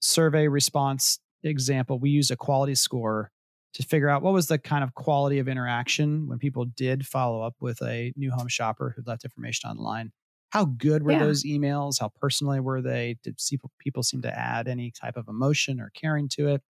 survey 0.00 0.48
response 0.48 1.18
example, 1.42 1.98
we 1.98 2.10
used 2.10 2.30
a 2.30 2.36
quality 2.36 2.74
score 2.74 3.30
to 3.74 3.82
figure 3.82 4.08
out 4.08 4.22
what 4.22 4.32
was 4.32 4.48
the 4.48 4.58
kind 4.58 4.82
of 4.82 4.94
quality 4.94 5.38
of 5.38 5.48
interaction 5.48 6.26
when 6.26 6.38
people 6.38 6.64
did 6.64 7.06
follow 7.06 7.42
up 7.42 7.54
with 7.60 7.80
a 7.82 8.12
new 8.16 8.30
home 8.30 8.48
shopper 8.48 8.94
who 8.96 9.02
left 9.06 9.24
information 9.24 9.70
online. 9.70 10.10
How 10.50 10.64
good 10.64 11.02
were 11.02 11.12
Yeah. 11.12 11.18
those 11.24 11.44
emails? 11.44 12.00
How 12.00 12.08
personally 12.20 12.60
were 12.60 12.80
they? 12.80 13.18
Did 13.22 13.38
people 13.78 14.02
seem 14.02 14.22
to 14.22 14.36
add 14.38 14.66
any 14.66 14.90
type 14.90 15.16
of 15.16 15.28
emotion 15.28 15.80
or 15.80 15.90
caring 15.90 16.28
to 16.30 16.48
it? 16.48 16.62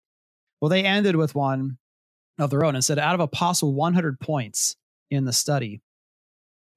Well, 0.61 0.71
they 0.71 0.85
ended 0.85 1.17
with 1.17 1.35
one 1.35 1.79
of 2.39 2.51
their 2.51 2.65
own 2.65 2.75
and 2.75 2.85
said 2.85 2.99
out 2.99 3.15
of 3.15 3.21
a 3.21 3.29
possible 3.29 3.75
100 3.75 4.19
points 4.19 4.77
in 5.11 5.27
the 5.27 5.33
study, 5.33 5.83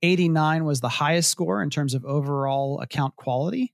89 0.01 0.65
was 0.65 0.81
the 0.81 0.89
highest 0.89 1.29
score 1.29 1.61
in 1.63 1.69
terms 1.69 1.93
of 1.93 2.05
overall 2.05 2.79
account 2.81 3.15
quality. 3.15 3.73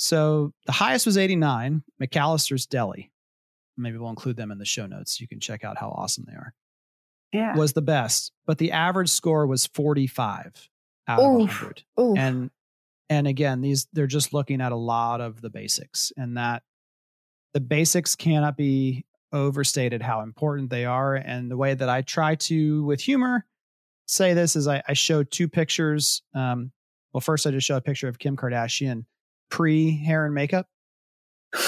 So 0.00 0.54
the 0.64 0.72
highest 0.72 1.04
was 1.04 1.18
89, 1.18 1.82
McAllister's 2.02 2.64
Deli. 2.64 3.12
Maybe 3.76 3.98
we'll 3.98 4.08
include 4.08 4.36
them 4.36 4.50
in 4.50 4.56
the 4.56 4.64
show 4.64 4.86
notes. 4.86 5.20
You 5.20 5.28
can 5.28 5.40
check 5.40 5.62
out 5.62 5.76
how 5.76 5.90
awesome 5.90 6.24
they 6.26 6.32
are. 6.32 6.54
Yeah. 7.34 7.54
Was 7.54 7.74
the 7.74 7.82
best, 7.82 8.32
but 8.46 8.56
the 8.56 8.72
average 8.72 9.10
score 9.10 9.46
was 9.46 9.66
45 9.66 10.70
out 11.06 11.20
of 11.20 11.32
100 11.32 11.84
Ooh. 12.00 12.14
and 12.16 12.50
and 13.08 13.26
again 13.26 13.60
these 13.60 13.88
they're 13.92 14.06
just 14.06 14.32
looking 14.32 14.60
at 14.60 14.72
a 14.72 14.76
lot 14.76 15.20
of 15.20 15.40
the 15.40 15.50
basics 15.50 16.12
and 16.16 16.36
that 16.36 16.62
the 17.52 17.60
basics 17.60 18.14
cannot 18.14 18.56
be 18.56 19.04
overstated 19.32 20.02
how 20.02 20.20
important 20.20 20.70
they 20.70 20.84
are 20.84 21.14
and 21.14 21.50
the 21.50 21.56
way 21.56 21.74
that 21.74 21.88
i 21.88 22.02
try 22.02 22.34
to 22.34 22.84
with 22.84 23.00
humor 23.00 23.46
say 24.06 24.34
this 24.34 24.54
is 24.54 24.68
i, 24.68 24.82
I 24.86 24.92
show 24.92 25.22
two 25.22 25.48
pictures 25.48 26.22
um, 26.34 26.70
well 27.12 27.22
first 27.22 27.46
i 27.46 27.50
just 27.50 27.66
show 27.66 27.76
a 27.76 27.80
picture 27.80 28.08
of 28.08 28.18
kim 28.18 28.36
kardashian 28.36 29.04
pre 29.50 30.02
hair 30.04 30.24
and 30.24 30.34
makeup 30.34 30.66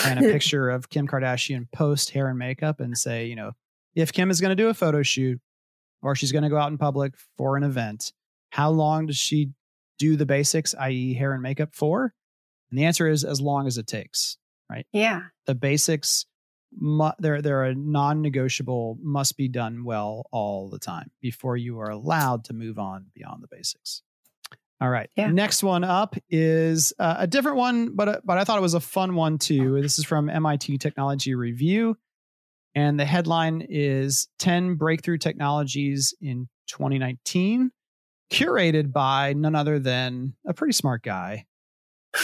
and 0.04 0.18
a 0.18 0.22
picture 0.32 0.70
of 0.70 0.88
kim 0.88 1.06
kardashian 1.06 1.66
post 1.72 2.10
hair 2.10 2.28
and 2.28 2.38
makeup 2.38 2.80
and 2.80 2.96
say 2.96 3.26
you 3.26 3.36
know 3.36 3.52
if 3.94 4.12
kim 4.12 4.30
is 4.30 4.40
going 4.40 4.56
to 4.56 4.62
do 4.62 4.68
a 4.68 4.74
photo 4.74 5.02
shoot 5.02 5.40
or 6.02 6.14
she's 6.14 6.32
going 6.32 6.44
to 6.44 6.50
go 6.50 6.56
out 6.56 6.70
in 6.70 6.78
public 6.78 7.14
for 7.36 7.56
an 7.56 7.62
event 7.62 8.12
how 8.50 8.70
long 8.70 9.06
does 9.06 9.16
she 9.16 9.52
do 10.02 10.16
the 10.16 10.26
basics, 10.26 10.74
i.e., 10.80 11.14
hair 11.14 11.32
and 11.32 11.42
makeup, 11.42 11.70
for? 11.72 12.12
And 12.70 12.78
the 12.78 12.84
answer 12.84 13.08
is 13.08 13.22
as 13.24 13.40
long 13.40 13.68
as 13.68 13.78
it 13.78 13.86
takes. 13.86 14.36
Right? 14.68 14.84
Yeah. 14.92 15.22
The 15.46 15.54
basics, 15.54 16.26
mu- 16.76 17.12
they're 17.18 17.40
they're 17.40 17.64
a 17.64 17.74
non-negotiable, 17.74 18.98
must 19.00 19.36
be 19.36 19.46
done 19.46 19.84
well 19.84 20.26
all 20.32 20.68
the 20.68 20.78
time 20.78 21.12
before 21.20 21.56
you 21.56 21.78
are 21.78 21.90
allowed 21.90 22.44
to 22.46 22.52
move 22.52 22.78
on 22.78 23.06
beyond 23.14 23.42
the 23.42 23.48
basics. 23.48 24.02
All 24.82 24.90
right. 24.90 25.08
Yeah. 25.16 25.30
Next 25.30 25.62
one 25.62 25.84
up 25.84 26.16
is 26.28 26.92
uh, 26.98 27.14
a 27.20 27.26
different 27.28 27.56
one, 27.56 27.94
but 27.94 28.08
uh, 28.08 28.20
but 28.24 28.36
I 28.38 28.42
thought 28.42 28.58
it 28.58 28.62
was 28.62 28.74
a 28.74 28.80
fun 28.80 29.14
one 29.14 29.38
too. 29.38 29.80
This 29.80 30.00
is 30.00 30.04
from 30.04 30.28
MIT 30.28 30.78
Technology 30.78 31.36
Review, 31.36 31.96
and 32.74 32.98
the 32.98 33.04
headline 33.04 33.64
is 33.68 34.26
10 34.40 34.74
breakthrough 34.74 35.18
technologies 35.18 36.14
in 36.20 36.48
2019 36.66 37.70
curated 38.32 38.92
by 38.92 39.34
none 39.34 39.54
other 39.54 39.78
than 39.78 40.34
a 40.46 40.52
pretty 40.52 40.72
smart 40.72 41.02
guy, 41.04 41.46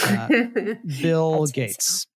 uh, 0.05 0.29
Bill 1.01 1.47
Gates, 1.47 2.09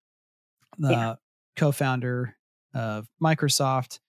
the 0.78 0.90
Yeah. 0.90 1.14
co-founder 1.56 2.36
of 2.74 3.06
Microsoft, 3.22 4.00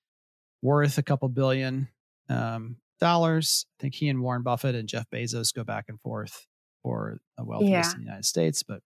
worth 0.64 0.98
a 0.98 1.04
couple 1.04 1.30
billion 1.30 1.90
um, 2.30 2.78
dollars. 3.00 3.66
I 3.80 3.84
think 3.84 3.96
he 3.96 4.10
and 4.10 4.22
Warren 4.22 4.44
Buffett 4.44 4.76
and 4.76 4.88
Jeff 4.88 5.10
Bezos 5.10 5.54
go 5.54 5.64
back 5.64 5.86
and 5.90 6.00
forth 6.02 6.46
for 6.82 7.20
a 7.38 7.44
wealth 7.44 7.64
Yeah. 7.64 7.90
in 7.92 7.98
the 8.00 8.04
United 8.06 8.26
States. 8.26 8.64
But 8.64 8.82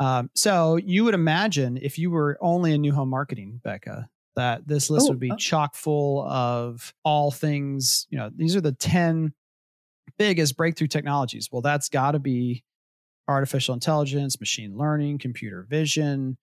um, 0.00 0.30
so 0.34 0.76
you 0.76 1.04
would 1.04 1.14
imagine 1.14 1.78
if 1.80 1.98
you 1.98 2.10
were 2.10 2.36
only 2.40 2.72
in 2.74 2.80
new 2.80 2.92
home 2.92 3.10
marketing, 3.10 3.60
Becca, 3.62 4.08
that 4.36 4.66
this 4.66 4.90
list 4.90 5.06
Oh, 5.06 5.10
would 5.10 5.20
be 5.20 5.30
oh. 5.30 5.36
chock 5.36 5.76
full 5.76 6.22
of 6.28 6.92
all 7.04 7.30
things. 7.30 8.06
You 8.10 8.18
know, 8.18 8.30
these 8.34 8.56
are 8.56 8.60
the 8.60 8.72
ten 8.72 9.32
biggest 10.18 10.56
breakthrough 10.56 10.88
technologies. 10.88 11.48
Well, 11.52 11.62
that's 11.62 11.88
got 11.88 12.12
to 12.12 12.18
be 12.18 12.64
artificial 13.28 13.74
intelligence, 13.74 14.38
machine 14.40 14.76
learning, 14.76 15.18
computer 15.18 15.62
vision, 15.68 16.36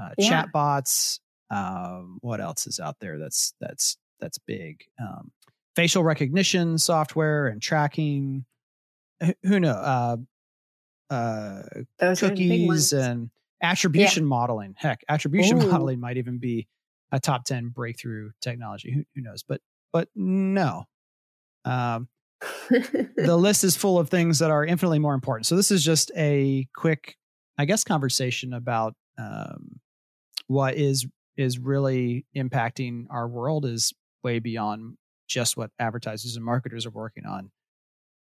uh, 0.00 0.10
Yeah. 0.18 0.44
chatbots. 0.44 1.20
Um, 1.48 2.18
what 2.22 2.40
else 2.40 2.66
is 2.66 2.80
out 2.80 2.96
there 3.00 3.18
that's 3.18 3.54
that's 3.60 3.96
that's 4.18 4.38
big? 4.38 4.82
Um, 5.00 5.30
facial 5.76 6.02
recognition 6.02 6.78
software 6.78 7.46
and 7.46 7.62
tracking. 7.62 8.44
Who- 9.44 9.60
knows? 9.60 9.76
Uh, 9.76 10.16
uh, 11.10 11.62
Those 12.00 12.22
are 12.22 12.28
the 12.30 12.34
big 12.48 12.68
cookies 12.68 12.92
and 12.92 13.30
attribution 13.62 14.24
modeling. 14.24 14.74
Heck, 14.76 15.04
attribution 15.08 15.62
Ooh. 15.62 15.70
modeling 15.70 16.00
might 16.00 16.16
even 16.16 16.38
be 16.38 16.66
a 17.12 17.20
top 17.20 17.44
ten 17.44 17.68
breakthrough 17.68 18.30
technology. 18.40 18.92
Who, 18.92 19.04
who 19.14 19.22
knows? 19.22 19.44
But 19.44 19.60
but 19.92 20.08
no. 20.14 20.84
Um, 21.64 22.08
the 22.68 23.36
list 23.38 23.64
is 23.64 23.76
full 23.76 23.98
of 23.98 24.10
things 24.10 24.40
that 24.40 24.50
are 24.50 24.64
infinitely 24.64 24.98
more 24.98 25.14
important. 25.14 25.46
So 25.46 25.56
this 25.56 25.70
is 25.70 25.84
just 25.84 26.10
a 26.16 26.68
quick, 26.74 27.16
I 27.56 27.64
guess, 27.64 27.84
conversation 27.84 28.52
about 28.52 28.94
um, 29.18 29.80
what 30.48 30.74
is 30.74 31.06
is 31.36 31.58
really 31.58 32.24
impacting 32.36 33.06
our 33.10 33.28
world 33.28 33.64
is 33.64 33.92
way 34.22 34.38
beyond 34.38 34.96
just 35.26 35.56
what 35.56 35.70
advertisers 35.78 36.36
and 36.36 36.44
marketers 36.44 36.86
are 36.86 36.90
working 36.90 37.26
on. 37.26 37.50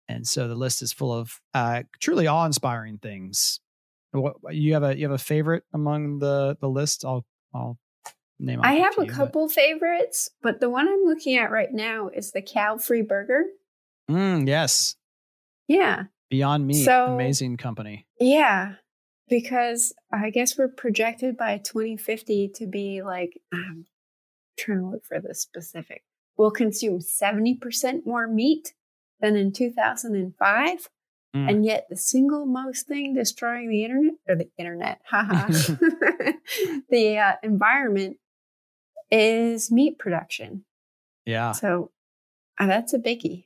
And 0.07 0.27
so 0.27 0.47
the 0.47 0.55
list 0.55 0.81
is 0.81 0.91
full 0.91 1.13
of 1.13 1.39
uh, 1.53 1.83
truly 1.99 2.27
awe-inspiring 2.27 2.97
things. 2.97 3.59
What, 4.11 4.37
you 4.51 4.73
have 4.73 4.81
a 4.83 4.97
you 4.97 5.05
have 5.05 5.13
a 5.13 5.19
favorite 5.23 5.63
among 5.71 6.17
the 6.19 6.57
the 6.59 6.67
list? 6.69 7.05
I'll 7.05 7.25
I'll 7.53 7.77
name. 8.39 8.59
It. 8.59 8.65
I 8.65 8.73
have 8.73 8.93
a 8.97 9.05
but- 9.05 9.09
couple 9.09 9.47
favorites, 9.49 10.31
but 10.41 10.59
the 10.59 10.69
one 10.69 10.87
I'm 10.87 11.03
looking 11.05 11.37
at 11.37 11.51
right 11.51 11.71
now 11.71 12.09
is 12.09 12.31
the 12.31 12.41
cow 12.41 12.77
free 12.77 13.03
burger. 13.03 13.43
Mm, 14.09 14.47
yes, 14.47 14.95
Yeah. 15.67 16.05
Beyond 16.31 16.65
Meat, 16.65 16.85
So- 16.85 17.13
amazing 17.13 17.57
company. 17.57 18.07
Yeah. 18.19 18.73
Because 19.27 19.93
I 20.11 20.31
guess 20.31 20.57
we're 20.57 20.67
projected 20.69 21.37
by 21.37 21.59
2050 21.59 22.49
to 22.55 22.65
be 22.65 23.03
like, 23.03 23.39
I'm 23.53 23.85
trying 24.57 24.79
to 24.79 24.87
look 24.89 25.05
for 25.05 25.19
the 25.19 25.35
specific. 25.35 26.01
We'll 26.39 26.51
consume 26.51 26.99
70% 26.99 28.05
more 28.05 28.25
meat 28.25 28.73
than 29.19 29.35
in 29.35 29.51
2005. 29.51 30.89
Mm. 31.35 31.49
And 31.49 31.65
yet, 31.65 31.87
the 31.89 31.97
single 31.97 32.45
most 32.45 32.87
thing 32.87 33.13
destroying 33.13 33.69
the 33.69 33.83
internet 33.83 34.13
or 34.25 34.35
the 34.35 34.49
internet, 34.57 35.01
haha, 35.05 35.47
the 36.89 37.17
uh, 37.17 37.33
environment 37.43 38.17
is 39.11 39.69
meat 39.69 39.99
production. 39.99 40.63
Yeah. 41.25 41.51
So 41.51 41.91
uh, 42.57 42.67
that's 42.67 42.93
a 42.93 42.99
biggie. 42.99 43.43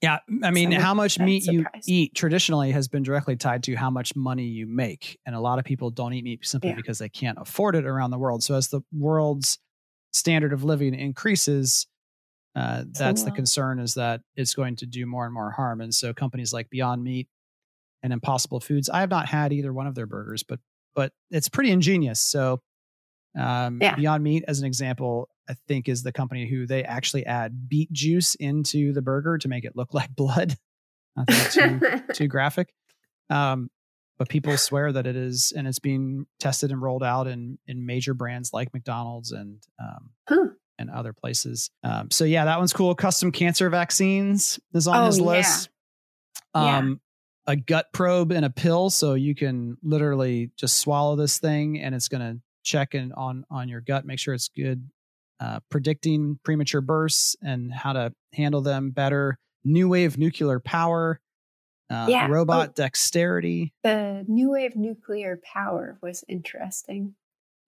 Yeah, 0.00 0.18
I 0.42 0.50
mean, 0.50 0.72
So 0.72 0.80
how 0.80 0.94
much 0.94 1.18
meat 1.18 1.46
you 1.46 1.66
eat 1.86 2.14
traditionally 2.14 2.70
has 2.72 2.88
been 2.88 3.02
directly 3.02 3.36
tied 3.36 3.62
to 3.64 3.74
how 3.74 3.90
much 3.90 4.16
money 4.16 4.44
you 4.44 4.66
make, 4.66 5.18
and 5.26 5.34
a 5.34 5.40
lot 5.40 5.58
of 5.58 5.66
people 5.66 5.90
don't 5.90 6.14
eat 6.14 6.24
meat 6.24 6.46
simply 6.46 6.70
Yeah. 6.70 6.76
because 6.76 6.98
they 6.98 7.08
can't 7.10 7.38
afford 7.38 7.76
it 7.76 7.84
around 7.84 8.10
the 8.10 8.18
world. 8.18 8.42
So 8.42 8.54
as 8.54 8.68
the 8.68 8.80
world's 8.90 9.58
standard 10.12 10.54
of 10.54 10.64
living 10.64 10.94
increases, 10.94 11.86
uh, 12.56 12.84
that's 12.98 13.22
the 13.22 13.30
concern 13.32 13.78
is 13.78 13.94
that 13.94 14.22
it's 14.34 14.54
going 14.54 14.76
to 14.76 14.86
do 14.86 15.04
more 15.04 15.26
and 15.26 15.34
more 15.34 15.50
harm. 15.50 15.80
And 15.82 15.94
so 15.94 16.14
companies 16.14 16.52
like 16.54 16.70
Beyond 16.70 17.04
Meat 17.04 17.28
and 18.02 18.12
Impossible 18.12 18.60
Foods, 18.60 18.88
I 18.88 19.00
have 19.00 19.10
not 19.10 19.26
had 19.26 19.52
either 19.52 19.72
one 19.72 19.86
of 19.86 19.94
their 19.94 20.06
burgers, 20.06 20.42
but 20.42 20.58
but 20.94 21.12
it's 21.30 21.50
pretty 21.50 21.70
ingenious. 21.70 22.18
So 22.18 22.62
um, 23.38 23.78
Yeah. 23.82 23.94
Beyond 23.94 24.24
Meat, 24.24 24.44
as 24.48 24.60
an 24.60 24.64
example, 24.66 25.28
I 25.48 25.54
think 25.68 25.88
is 25.88 26.02
the 26.02 26.12
company 26.12 26.48
who 26.48 26.66
they 26.66 26.82
actually 26.82 27.26
add 27.26 27.68
beet 27.68 27.92
juice 27.92 28.34
into 28.36 28.94
the 28.94 29.02
burger 29.02 29.36
to 29.36 29.48
make 29.48 29.64
it 29.66 29.76
look 29.76 29.92
like 29.94 30.16
blood. 30.16 30.56
I 31.18 31.24
think 31.30 31.80
too 31.80 32.00
too 32.14 32.28
graphic. 32.28 32.72
Um, 33.28 33.70
but 34.18 34.30
people 34.30 34.56
swear 34.56 34.92
that 34.92 35.06
it 35.06 35.14
is, 35.14 35.52
and 35.54 35.68
it's 35.68 35.78
being 35.78 36.24
tested 36.40 36.70
and 36.70 36.80
rolled 36.80 37.02
out 37.02 37.26
in 37.26 37.58
in 37.66 37.84
major 37.84 38.14
brands 38.14 38.54
like 38.54 38.72
McDonald's 38.72 39.32
and 39.32 39.62
um, 39.78 40.10
Huh. 40.26 40.46
And 40.78 40.90
other 40.90 41.12
places. 41.12 41.70
Um, 41.82 42.10
so 42.10 42.24
yeah, 42.24 42.44
that 42.44 42.58
one's 42.58 42.72
cool. 42.72 42.94
Custom 42.94 43.32
cancer 43.32 43.70
vaccines 43.70 44.58
is 44.74 44.86
on 44.86 44.96
Oh, 44.96 45.06
his 45.06 45.20
list. 45.20 45.70
Yeah. 46.54 46.78
Um, 46.78 47.00
a 47.46 47.56
gut 47.56 47.86
probe 47.92 48.32
and 48.32 48.44
a 48.44 48.50
pill, 48.50 48.90
so 48.90 49.14
you 49.14 49.34
can 49.34 49.76
literally 49.82 50.50
just 50.56 50.78
swallow 50.78 51.14
this 51.16 51.38
thing, 51.38 51.80
and 51.80 51.94
it's 51.94 52.08
going 52.08 52.20
to 52.20 52.40
check 52.64 52.94
in 52.94 53.12
on 53.12 53.44
on 53.50 53.68
your 53.68 53.80
gut, 53.80 54.04
make 54.04 54.18
sure 54.18 54.34
it's 54.34 54.48
good, 54.48 54.90
uh, 55.38 55.60
predicting 55.70 56.40
premature 56.44 56.80
bursts 56.80 57.36
and 57.42 57.72
how 57.72 57.92
to 57.92 58.12
handle 58.32 58.62
them 58.62 58.90
better. 58.90 59.38
New 59.64 59.88
wave 59.88 60.18
nuclear 60.18 60.58
power, 60.58 61.20
uh, 61.88 62.06
Yeah. 62.10 62.26
robot 62.26 62.70
Oh. 62.70 62.72
dexterity. 62.74 63.72
The 63.84 64.24
new 64.26 64.50
wave 64.50 64.74
nuclear 64.74 65.38
power 65.44 65.98
was 66.02 66.24
interesting 66.28 67.14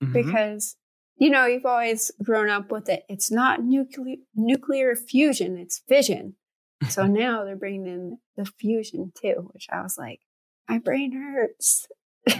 Mhm. 0.02 0.12
because 0.12 0.76
you 1.18 1.30
know 1.30 1.46
you've 1.46 1.66
always 1.66 2.10
grown 2.22 2.48
up 2.50 2.70
with 2.70 2.88
it. 2.88 3.04
It's 3.08 3.30
not 3.30 3.62
nuclear 3.62 4.16
nuclear 4.34 4.94
fusion; 4.96 5.58
it's 5.58 5.82
fission. 5.88 6.34
So 6.88 7.06
now 7.06 7.44
they're 7.44 7.56
bringing 7.56 7.86
in 7.86 8.18
the 8.36 8.44
fusion 8.58 9.12
too, 9.20 9.48
which 9.52 9.66
I 9.72 9.82
was 9.82 9.96
like, 9.98 10.20
my 10.68 10.78
brain 10.78 11.12
hurts. 11.12 11.86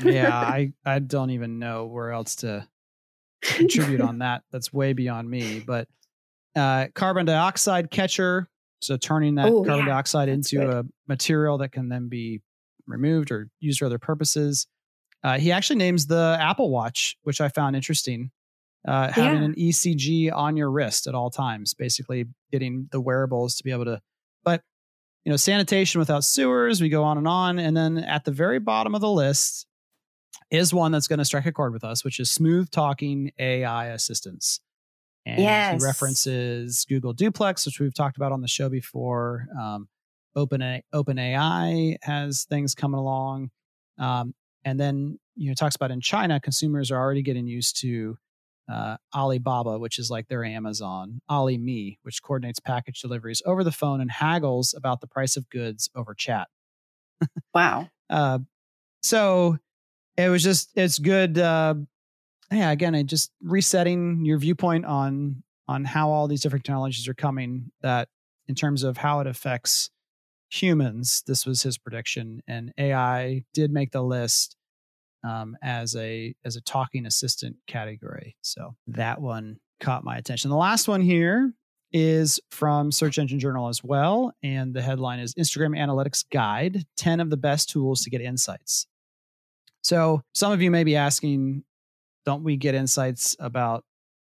yeah, 0.05 0.37
I 0.39 0.73
I 0.85 0.99
don't 1.01 1.31
even 1.31 1.59
know 1.59 1.87
where 1.87 2.13
else 2.13 2.37
to 2.37 2.67
contribute 3.43 4.01
on 4.01 4.19
that. 4.19 4.43
That's 4.51 4.73
way 4.73 4.93
beyond 4.93 5.29
me. 5.31 5.61
But 5.61 5.89
uh, 6.57 6.87
carbon 6.95 7.27
dioxide 7.27 7.91
catcher, 7.91 8.49
so 8.81 8.97
turning 8.97 9.37
that 9.37 9.47
Oh, 9.47 9.65
carbon 9.65 9.87
yeah, 9.87 9.93
dioxide 9.93 10.29
into 10.29 10.57
good. 10.57 10.69
a 10.71 10.85
material 11.07 11.59
that 11.59 11.73
can 11.73 11.89
then 11.89 12.09
be 12.09 12.41
removed 12.87 13.31
or 13.31 13.49
used 13.61 13.79
for 13.81 13.87
other 13.87 13.99
purposes. 13.99 14.67
Uh, 15.23 15.39
he 15.39 15.51
actually 15.53 15.77
names 15.77 16.07
the 16.07 16.37
Apple 16.41 16.71
Watch, 16.71 17.17
which 17.23 17.41
I 17.41 17.49
found 17.49 17.75
interesting. 17.77 18.31
Uh, 18.87 19.11
having 19.13 19.41
Yeah. 19.41 19.47
an 19.47 19.55
ECG 19.57 20.31
on 20.31 20.57
your 20.57 20.71
wrist 20.71 21.07
at 21.07 21.15
all 21.15 21.31
times, 21.31 21.75
basically 21.75 22.27
getting 22.53 22.89
the 22.93 23.01
wearables 23.01 23.57
to 23.57 23.65
be 23.65 23.71
able 23.73 23.85
to. 23.87 24.01
But 24.45 24.63
you 25.25 25.31
know, 25.31 25.37
sanitation 25.37 25.99
without 25.99 26.25
sewers. 26.25 26.81
We 26.81 26.89
go 26.89 27.03
on 27.05 27.19
and 27.19 27.29
on, 27.29 27.59
and 27.59 27.77
then 27.77 27.99
at 27.99 28.25
the 28.25 28.31
very 28.31 28.59
bottom 28.61 28.95
of 28.95 29.01
the 29.01 29.11
list 29.11 29.67
is 30.51 30.73
one 30.73 30.93
that's 30.93 31.09
going 31.09 31.19
to 31.19 31.25
strike 31.25 31.45
a 31.45 31.53
chord 31.53 31.73
with 31.73 31.85
us, 31.85 32.05
which 32.05 32.19
is 32.21 32.31
smooth 32.31 32.71
talking 32.71 33.33
AI 33.39 33.89
assistants. 33.89 34.61
And 35.27 35.41
Yes. 35.43 35.83
he 35.83 35.87
references 35.87 36.87
Google 36.89 37.13
Duplex, 37.13 37.67
which 37.67 37.81
we've 37.81 37.93
talked 37.93 38.17
about 38.17 38.33
on 38.33 38.41
the 38.41 38.49
show 38.49 38.69
before. 38.71 39.49
Um, 39.61 39.89
Open 40.37 40.63
OpenAI 40.95 41.97
has 42.03 42.45
things 42.45 42.75
coming 42.75 42.99
along, 42.99 43.51
um, 43.99 44.35
and 44.65 44.79
then 44.79 45.19
you 45.35 45.49
know 45.51 45.55
talks 45.55 45.75
about 45.77 45.91
in 45.91 46.01
China, 46.01 46.39
consumers 46.41 46.91
are 46.91 46.97
already 46.99 47.23
getting 47.23 47.47
used 47.47 47.81
to 47.81 48.17
uh, 48.71 48.97
Alibaba, 49.15 49.79
which 49.79 49.99
is 49.99 50.11
like 50.11 50.29
their 50.29 50.45
Amazon, 50.45 51.21
AliMe, 51.31 51.99
which 52.03 52.23
coordinates 52.23 52.61
package 52.61 53.01
deliveries 53.01 53.43
over 53.47 53.65
the 53.65 53.73
phone 53.73 54.01
and 54.01 54.11
haggles 54.11 54.75
about 54.77 55.01
the 55.01 55.07
price 55.07 55.37
of 55.37 55.49
goods 55.49 55.89
over 55.95 56.15
chat. 56.15 56.49
Wow. 57.55 57.89
Uh, 58.11 58.39
so 59.03 59.59
it 60.17 60.31
was 60.31 60.43
just 60.43 60.71
it's 60.75 60.99
good. 60.99 61.39
Uh, 61.39 61.75
yeah, 62.51 62.71
again, 62.71 62.95
it 62.95 63.05
just 63.05 63.31
resetting 63.43 64.25
your 64.25 64.39
viewpoint 64.39 64.87
on 64.87 65.43
on 65.67 65.85
how 65.85 66.11
all 66.11 66.27
these 66.27 66.41
different 66.41 66.65
technologies 66.65 67.07
are 67.07 67.13
coming. 67.13 67.71
That 67.83 68.09
in 68.47 68.55
terms 68.55 68.83
of 68.83 68.97
how 68.97 69.21
it 69.21 69.27
affects 69.27 69.91
humans, 70.51 71.23
this 71.27 71.45
was 71.45 71.63
his 71.63 71.77
prediction, 71.77 72.43
and 72.49 72.73
AI 72.79 73.45
did 73.53 73.71
make 73.71 73.93
the 73.93 74.03
list 74.03 74.57
um, 75.25 75.57
as 75.63 75.97
a 75.97 76.35
as 76.45 76.57
a 76.57 76.61
talking 76.63 77.07
assistant 77.07 77.57
category. 77.67 78.37
So 78.43 78.75
that 78.89 79.21
one 79.21 79.59
caught 79.81 80.05
my 80.05 80.17
attention. 80.17 80.51
The 80.51 80.57
last 80.57 80.89
one 80.89 81.01
here 81.01 81.53
is 81.93 82.39
from 82.51 82.93
Search 82.93 83.19
Engine 83.19 83.39
Journal 83.39 83.69
as 83.69 83.83
well, 83.83 84.33
and 84.43 84.75
the 84.75 84.83
headline 84.83 85.21
is 85.21 85.35
Instagram 85.35 85.79
Analytics 85.79 86.25
Guide: 86.31 86.85
Ten 86.97 87.21
of 87.21 87.31
the 87.31 87.37
Best 87.37 87.71
Tools 87.71 88.03
to 88.03 88.11
Get 88.11 88.21
Insights. 88.21 88.87
So 89.83 90.23
some 90.35 90.53
of 90.53 90.61
you 90.61 90.71
may 90.71 90.85
be 90.85 90.97
asking, 90.97 91.65
don't 92.27 92.45
we 92.45 92.57
get 92.57 92.75
insights 92.75 93.37
about 93.39 93.85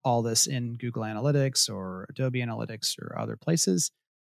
all 0.02 0.22
this 0.22 0.46
in 0.46 0.74
Google 0.74 1.02
Analytics 1.02 1.70
or 1.70 2.06
Adobe 2.10 2.40
Analytics 2.40 2.98
or 3.00 3.16
other 3.18 3.36
places? 3.36 3.90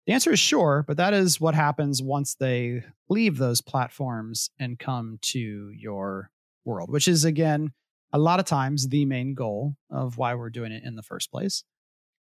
The 0.07 0.13
answer 0.13 0.33
is 0.33 0.39
sure, 0.39 0.85
but 0.87 0.99
that 0.99 1.15
is 1.15 1.41
what 1.41 1.55
happens 1.55 2.03
once 2.03 2.35
they 2.35 2.85
leave 3.09 3.39
those 3.39 3.61
platforms 3.61 4.51
and 4.59 4.79
come 4.79 5.19
to 5.23 5.71
your 5.75 6.31
world, 6.67 6.91
which 6.91 7.09
is 7.09 7.25
again 7.25 7.73
a 8.13 8.19
lot 8.19 8.41
of 8.41 8.47
times 8.47 8.89
the 8.89 9.05
main 9.05 9.35
goal 9.35 9.75
of 9.91 10.19
why 10.19 10.35
we're 10.35 10.51
doing 10.51 10.73
it 10.73 10.85
in 10.85 10.97
the 10.97 11.03
first 11.03 11.31
place. 11.31 11.65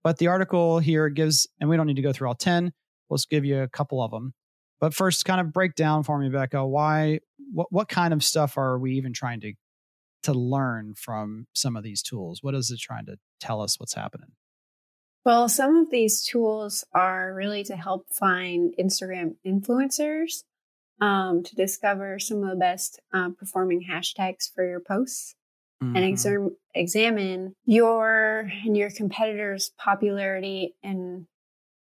But 0.03 0.17
the 0.17 0.27
article 0.27 0.79
here 0.79 1.09
gives, 1.09 1.47
and 1.59 1.69
we 1.69 1.77
don't 1.77 1.87
need 1.87 1.95
to 1.95 2.01
go 2.01 2.13
through 2.13 2.27
all 2.27 2.35
10, 2.35 2.71
we'll 3.09 3.17
just 3.17 3.29
give 3.29 3.45
you 3.45 3.61
a 3.61 3.67
couple 3.67 4.01
of 4.01 4.11
them. 4.11 4.33
But 4.79 4.95
first, 4.95 5.25
kind 5.25 5.39
of 5.39 5.53
break 5.53 5.75
down 5.75 6.03
for 6.03 6.17
me, 6.17 6.29
Becca, 6.29 6.65
why, 6.65 7.19
what, 7.53 7.67
what 7.71 7.87
kind 7.87 8.13
of 8.13 8.23
stuff 8.23 8.57
are 8.57 8.79
we 8.79 8.93
even 8.93 9.13
trying 9.13 9.41
to 9.41 9.53
to 10.23 10.33
learn 10.33 10.93
from 10.95 11.47
some 11.53 11.75
of 11.75 11.83
these 11.83 12.01
tools? 12.01 12.43
What 12.43 12.55
is 12.55 12.69
it 12.71 12.79
trying 12.79 13.05
to 13.07 13.17
tell 13.39 13.61
us 13.61 13.79
what's 13.79 13.95
happening? 13.95 14.29
Well, 15.25 15.49
some 15.49 15.77
of 15.77 15.91
these 15.91 16.23
tools 16.23 16.83
are 16.93 17.33
really 17.33 17.63
to 17.65 17.75
help 17.75 18.07
find 18.11 18.73
Instagram 18.79 19.35
influencers, 19.45 20.43
um, 21.01 21.43
to 21.43 21.55
discover 21.55 22.19
some 22.19 22.43
of 22.43 22.49
the 22.51 22.55
best 22.55 22.99
uh, 23.11 23.29
performing 23.37 23.85
hashtags 23.89 24.49
for 24.53 24.65
your 24.65 24.79
posts, 24.79 25.35
and 25.81 25.95
Mhm. 25.97 26.09
exam- 26.11 26.57
examine 26.75 27.55
your 27.65 28.51
and 28.63 28.77
your 28.77 28.91
competitors' 28.91 29.71
popularity 29.77 30.75
and 30.83 31.25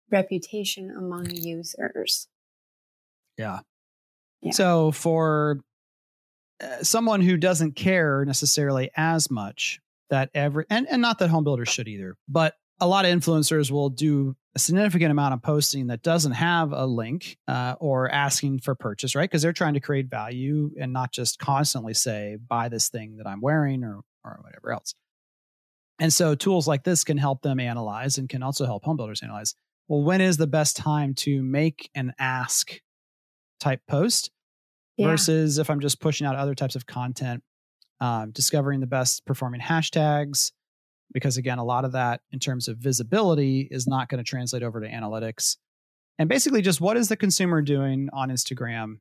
reputation 0.10 0.90
among 0.90 1.30
users. 1.32 2.28
Yeah. 3.38 3.60
Yeah. 4.42 4.52
So 4.52 4.92
for 4.92 5.60
uh, 6.62 6.84
someone 6.84 7.22
who 7.22 7.38
doesn't 7.38 7.74
care 7.76 8.26
necessarily 8.26 8.90
as 8.96 9.30
much 9.30 9.80
that 10.10 10.30
every 10.34 10.66
and, 10.70 10.88
and 10.90 11.02
not 11.02 11.20
that 11.20 11.30
home 11.30 11.44
builders 11.44 11.70
should 11.70 11.88
either, 11.88 12.16
but 12.28 12.56
a 12.82 12.88
lot 12.88 13.06
of 13.06 13.12
influencers 13.12 13.72
will 13.72 13.90
do 13.90 14.36
a 14.56 14.60
significant 14.60 15.12
amount 15.12 15.34
of 15.34 15.42
posting 15.42 15.88
that 15.88 16.02
doesn't 16.02 16.32
have 16.32 16.72
a 16.72 16.86
link 16.86 17.38
uh, 17.48 17.76
or 17.80 18.10
asking 18.10 18.60
for 18.60 18.74
purchase, 18.76 19.16
right? 19.16 19.30
Because 19.30 19.42
they're 19.42 19.54
trying 19.54 19.76
to 19.76 19.80
create 19.80 20.08
value 20.10 20.72
and 20.80 20.92
not 20.94 21.12
just 21.12 21.40
constantly 21.40 21.94
say, 21.94 22.38
buy 22.48 22.70
this 22.70 22.90
thing 22.90 23.18
that 23.18 23.28
I'm 23.28 23.42
wearing 23.42 23.84
or 23.84 24.00
or 24.24 24.40
whatever 24.44 24.72
else. 24.74 24.94
And 26.00 26.12
so 26.14 26.36
tools 26.36 26.68
like 26.68 26.84
this 26.84 27.04
can 27.04 27.18
help 27.18 27.42
them 27.42 27.60
analyze 27.60 28.18
and 28.18 28.28
can 28.30 28.42
also 28.44 28.66
help 28.66 28.84
home 28.84 28.98
builders 28.98 29.22
analyze. 29.22 29.56
Well, 29.88 30.04
when 30.04 30.22
is 30.22 30.38
the 30.38 30.48
best 30.48 30.78
time 30.78 31.14
to 31.16 31.42
make 31.44 31.90
an 31.96 32.14
ask 32.20 32.80
type 33.60 33.82
post 33.88 34.32
Yeah. 34.98 35.08
versus 35.08 35.58
if 35.58 35.70
I'm 35.70 35.80
just 35.80 36.00
pushing 36.00 36.26
out 36.28 36.36
other 36.36 36.56
types 36.56 36.76
of 36.76 36.86
content, 36.86 37.44
um, 38.00 38.32
discovering 38.32 38.80
the 38.80 38.88
best 38.88 39.26
performing 39.26 39.60
hashtags. 39.62 40.52
Because 41.12 41.38
again, 41.38 41.58
a 41.58 41.64
lot 41.64 41.86
of 41.86 41.94
that 41.94 42.22
in 42.32 42.40
terms 42.40 42.68
of 42.68 42.78
visibility 42.78 43.68
is 43.70 43.88
not 43.88 44.10
going 44.10 44.24
to 44.24 44.30
translate 44.30 44.64
over 44.64 44.82
to 44.82 44.88
analytics. 44.88 45.58
And 46.18 46.30
basically, 46.30 46.62
just 46.62 46.82
what 46.82 46.98
is 46.98 47.08
the 47.08 47.16
consumer 47.16 47.62
doing 47.62 48.10
on 48.14 48.30
Instagram 48.30 49.00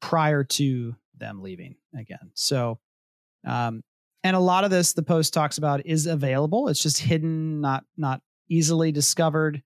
prior 0.00 0.44
to 0.44 0.94
them 1.18 1.42
leaving 1.42 1.76
again? 1.98 2.30
So, 2.34 2.78
um, 3.46 3.82
and 4.22 4.36
a 4.36 4.40
lot 4.40 4.64
of 4.64 4.70
this 4.70 4.92
the 4.92 5.02
post 5.02 5.34
talks 5.34 5.58
about 5.58 5.84
is 5.86 6.06
available. 6.06 6.68
It's 6.68 6.82
just 6.82 6.98
hidden, 6.98 7.60
not 7.60 7.84
not 7.96 8.22
easily 8.48 8.92
discovered. 8.92 9.62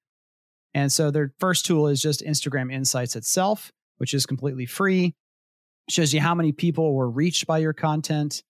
And 0.74 0.90
so 0.90 1.10
their 1.10 1.32
first 1.38 1.66
tool 1.66 1.86
is 1.86 2.02
just 2.02 2.24
Instagram 2.24 2.72
Insights 2.72 3.14
itself, 3.14 3.70
which 3.98 4.12
is 4.12 4.26
completely 4.26 4.66
free 4.66 5.14
shows 5.88 6.14
you 6.14 6.20
how 6.20 6.34
many 6.34 6.52
people 6.52 6.94
were 6.94 7.08
reached 7.08 7.46
by 7.46 7.58
your 7.58 7.72
content, 7.72 8.42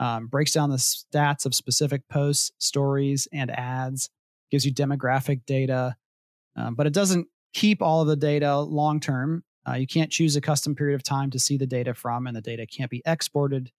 um, 0.00 0.26
breaks 0.26 0.52
down 0.52 0.70
the 0.70 0.76
stats 0.76 1.46
of 1.46 1.54
specific 1.54 2.08
posts, 2.08 2.50
stories, 2.58 3.28
and 3.32 3.50
ads, 3.50 4.10
gives 4.50 4.64
you 4.64 4.72
demographic 4.72 5.44
data, 5.46 5.94
um, 6.56 6.74
but 6.74 6.86
it 6.86 6.92
doesn't 6.92 7.28
keep 7.52 7.82
all 7.82 8.00
of 8.00 8.08
the 8.08 8.16
data 8.16 8.58
long 8.58 8.98
term. 8.98 9.44
Uh, 9.68 9.74
you 9.74 9.86
can't 9.86 10.10
choose 10.10 10.34
a 10.34 10.40
custom 10.40 10.74
period 10.74 10.94
of 10.94 11.02
time 11.02 11.30
to 11.30 11.38
see 11.38 11.58
the 11.58 11.66
data 11.66 11.94
from, 11.94 12.26
and 12.26 12.34
the 12.34 12.40
data 12.40 12.66
can't 12.66 12.90
be 12.90 13.02
exported 13.04 13.70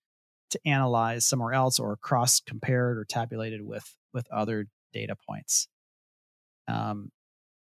to 0.52 0.60
analyze 0.66 1.26
somewhere 1.26 1.54
else 1.54 1.80
or 1.80 1.98
cross 1.98 2.40
compared 2.40 2.98
or 2.98 3.04
tabulated 3.04 3.66
with 3.66 3.96
with 4.14 4.32
other 4.32 4.68
data 4.94 5.16
points. 5.28 5.68
Um, 6.68 7.12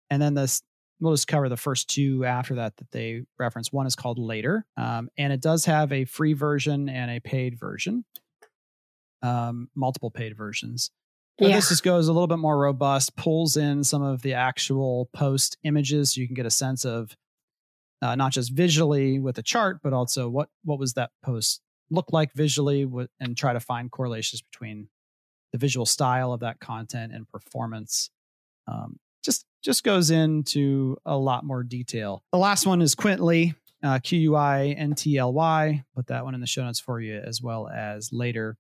and 0.10 0.22
then 0.22 0.34
this 0.34 0.64
we'll 1.00 1.14
just 1.14 1.28
cover 1.28 1.48
the 1.48 1.58
first 1.58 1.90
two 1.90 2.26
after 2.26 2.56
that 2.56 2.76
that 2.78 2.90
they 2.90 3.22
reference. 3.38 3.72
One 3.72 3.86
is 3.86 3.96
called 3.96 4.18
Later, 4.18 4.66
um, 4.78 5.10
and 5.16 5.32
it 5.32 5.42
does 5.42 5.66
have 5.66 5.92
a 5.92 6.06
free 6.06 6.34
version 6.34 6.90
and 6.90 7.12
a 7.12 7.20
paid 7.20 7.60
version, 7.60 8.04
um, 9.22 9.70
multiple 9.76 10.12
paid 10.12 10.36
versions. 10.36 10.92
Yeah. 11.40 11.56
This 11.56 11.70
just 11.70 11.84
goes 11.84 12.08
a 12.08 12.14
little 12.14 12.28
bit 12.28 12.40
more 12.40 12.58
robust, 12.58 13.16
pulls 13.16 13.58
in 13.58 13.84
some 13.84 14.02
of 14.02 14.24
the 14.24 14.34
actual 14.34 15.10
post 15.14 15.58
images 15.64 16.14
so 16.14 16.22
you 16.22 16.28
can 16.28 16.36
get 16.36 16.48
a 16.48 16.52
sense 16.52 16.84
of 16.84 17.16
uh, 18.02 18.16
not 18.16 18.32
just 18.32 18.52
visually 18.52 19.20
with 19.20 19.38
a 19.38 19.44
chart, 19.44 19.80
but 19.84 19.94
also 19.94 20.30
what 20.30 20.50
what 20.64 20.80
was 20.80 20.94
that 20.94 21.12
post 21.24 21.62
look 21.90 22.12
like 22.12 22.34
visually, 22.34 22.90
and 23.20 23.38
try 23.38 23.54
to 23.54 23.60
find 23.60 23.92
correlations 23.92 24.42
between 24.42 24.90
the 25.52 25.58
visual 25.58 25.86
style 25.86 26.34
of 26.34 26.42
that 26.42 26.60
content 26.60 27.14
and 27.14 27.28
performance. 27.28 28.10
Um, 28.68 29.00
just 29.24 29.46
just 29.64 29.84
goes 29.84 30.10
into 30.12 30.98
a 31.06 31.18
lot 31.18 31.44
more 31.44 31.64
detail. 31.64 32.24
The 32.32 32.40
last 32.40 32.66
one 32.66 32.82
is 32.82 32.96
Quintly, 32.96 33.56
uh, 33.84 34.00
Q 34.00 34.20
U 34.20 34.36
I 34.36 34.68
N 34.78 34.96
T 34.96 35.18
L 35.18 35.34
Y. 35.34 35.84
Put 35.96 36.08
that 36.08 36.24
one 36.26 36.34
in 36.34 36.42
the 36.42 36.48
show 36.48 36.64
notes 36.64 36.80
for 36.80 37.00
you 37.00 37.18
as 37.18 37.42
well 37.42 37.68
as 37.68 38.12
later. 38.12 38.58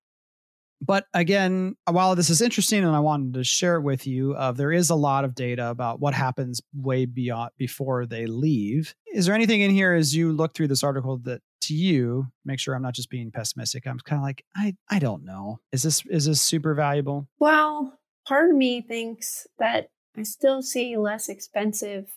But 0.82 1.06
again, 1.14 1.76
while 1.90 2.16
this 2.16 2.30
is 2.30 2.42
interesting 2.42 2.84
and 2.84 2.96
I 2.96 3.00
wanted 3.00 3.34
to 3.34 3.44
share 3.44 3.78
it 3.78 3.82
with 3.82 4.06
you, 4.06 4.34
uh, 4.36 4.52
there 4.52 4.72
is 4.72 4.90
a 4.90 4.96
lot 4.96 5.26
of 5.26 5.34
data 5.34 5.70
about 5.70 6.00
what 6.00 6.14
happens 6.14 6.62
way 6.74 7.06
beyond 7.06 7.52
before 7.58 8.06
they 8.06 8.28
leave. 8.28 8.94
Is 9.14 9.26
there 9.26 9.36
anything 9.36 9.62
in 9.62 9.72
here 9.72 9.94
as 9.94 10.16
you 10.16 10.32
look 10.32 10.54
through 10.54 10.68
this 10.68 10.84
article 10.84 11.18
that 11.24 11.42
to 11.62 11.74
you 11.74 12.28
make 12.46 12.60
sure 12.60 12.76
I'm 12.76 12.84
not 12.84 12.94
just 12.94 13.10
being 13.10 13.32
pessimistic? 13.32 13.88
I'm 13.88 14.00
kind 14.00 14.20
of 14.20 14.24
like 14.24 14.44
I 14.56 14.76
I 14.90 15.00
don't 15.00 15.26
know. 15.26 15.60
Is 15.72 15.84
this 15.84 16.04
is 16.06 16.26
this 16.26 16.42
super 16.42 16.76
valuable? 16.76 17.28
Well, 17.40 17.98
part 18.28 18.52
of 18.52 18.56
me 18.56 18.82
thinks 18.82 19.48
that 19.58 19.90
I 20.16 20.24
still 20.24 20.62
see 20.62 20.96
less 20.98 21.30
expensive 21.30 22.12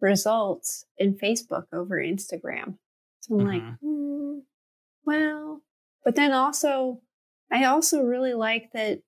results 0.00 0.84
in 0.96 1.16
Facebook 1.16 1.64
over 1.72 1.96
Instagram. 1.96 2.78
So 3.20 3.34
I'm 3.34 3.40
mm-hmm. 3.40 3.48
like, 3.48 3.62
mm, 3.84 4.40
well, 5.04 5.62
but 6.04 6.14
then 6.14 6.32
also 6.32 7.00
I 7.50 7.64
also 7.64 8.02
really 8.02 8.34
like 8.34 8.70
that 8.74 9.00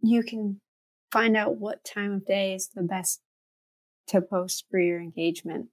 you 0.00 0.22
can 0.22 0.60
find 1.10 1.36
out 1.36 1.56
what 1.56 1.84
time 1.84 2.12
of 2.12 2.26
day 2.26 2.54
is 2.54 2.68
the 2.74 2.82
best 2.82 3.20
to 4.08 4.20
post 4.20 4.64
for 4.70 4.78
your 4.78 5.00
engagement. 5.00 5.66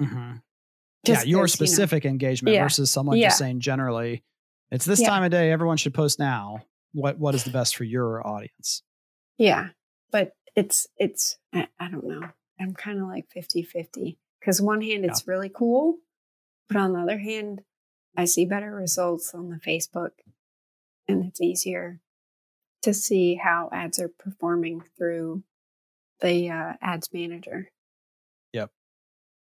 Mm-hmm. 0.00 0.36
yeah, 1.04 1.22
your 1.24 1.48
specific 1.48 2.04
you 2.04 2.10
know, 2.10 2.12
engagement 2.12 2.54
yeah, 2.54 2.62
versus 2.62 2.90
someone 2.90 3.16
yeah. 3.16 3.28
just 3.28 3.38
saying 3.38 3.60
generally, 3.60 4.22
it's 4.70 4.84
this 4.84 5.00
yeah. 5.00 5.08
time 5.08 5.24
of 5.24 5.30
day, 5.30 5.50
everyone 5.50 5.76
should 5.76 5.94
post 5.94 6.18
now. 6.18 6.64
What 6.92 7.18
what 7.18 7.34
is 7.34 7.44
the 7.44 7.50
best 7.50 7.76
for 7.76 7.84
your 7.84 8.26
audience? 8.26 8.82
Yeah. 9.36 9.68
But 10.10 10.32
it's 10.56 10.86
it's 10.96 11.36
I, 11.52 11.68
I 11.78 11.90
don't 11.90 12.06
know. 12.06 12.28
I'm 12.60 12.74
kind 12.74 13.00
of 13.00 13.06
like 13.06 13.26
50-50. 13.36 14.16
Because 14.40 14.60
one 14.60 14.80
hand 14.80 15.04
it's 15.04 15.26
really 15.26 15.48
cool, 15.48 15.96
but 16.68 16.76
on 16.76 16.92
the 16.92 17.00
other 17.00 17.18
hand, 17.18 17.62
I 18.16 18.24
see 18.24 18.44
better 18.44 18.72
results 18.72 19.34
on 19.34 19.50
the 19.50 19.56
Facebook 19.56 20.10
and 21.08 21.24
it's 21.24 21.40
easier 21.40 22.00
to 22.82 22.94
see 22.94 23.34
how 23.34 23.68
ads 23.72 23.98
are 23.98 24.10
performing 24.18 24.82
through 24.96 25.42
the 26.20 26.50
uh, 26.50 26.72
ads 26.80 27.08
manager. 27.12 27.70
Yep. 28.52 28.70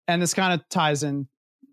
And 0.06 0.22
this 0.22 0.34
kind 0.34 0.52
of 0.52 0.68
ties 0.68 1.02
in, 1.02 1.28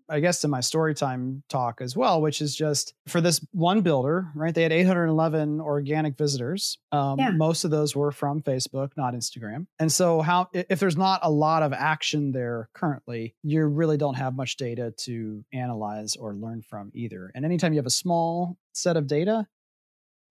I 0.08 0.20
guess, 0.20 0.40
to 0.40 0.48
my 0.48 0.60
story 0.60 0.94
time 0.94 1.42
talk 1.48 1.80
as 1.80 1.96
well, 1.96 2.20
which 2.20 2.40
is 2.40 2.54
just 2.54 2.94
for 3.06 3.20
this 3.20 3.44
one 3.52 3.82
builder, 3.82 4.28
right? 4.34 4.54
They 4.54 4.62
had 4.62 4.72
811 4.72 5.60
organic 5.60 6.16
visitors. 6.16 6.78
Um, 6.90 7.18
yeah. 7.18 7.30
Most 7.30 7.64
of 7.64 7.70
those 7.70 7.94
were 7.94 8.10
from 8.10 8.42
Facebook, 8.42 8.90
not 8.96 9.14
Instagram. 9.14 9.66
And 9.78 9.90
so, 9.90 10.20
how 10.20 10.48
if 10.52 10.80
there's 10.80 10.96
not 10.96 11.20
a 11.22 11.30
lot 11.30 11.62
of 11.62 11.72
action 11.72 12.32
there 12.32 12.68
currently, 12.72 13.34
you 13.42 13.64
really 13.66 13.96
don't 13.96 14.14
have 14.14 14.34
much 14.34 14.56
data 14.56 14.92
to 14.98 15.44
analyze 15.52 16.16
or 16.16 16.34
learn 16.34 16.62
from 16.62 16.90
either. 16.94 17.30
And 17.34 17.44
anytime 17.44 17.72
you 17.72 17.78
have 17.78 17.86
a 17.86 17.90
small 17.90 18.56
set 18.72 18.96
of 18.96 19.06
data, 19.06 19.46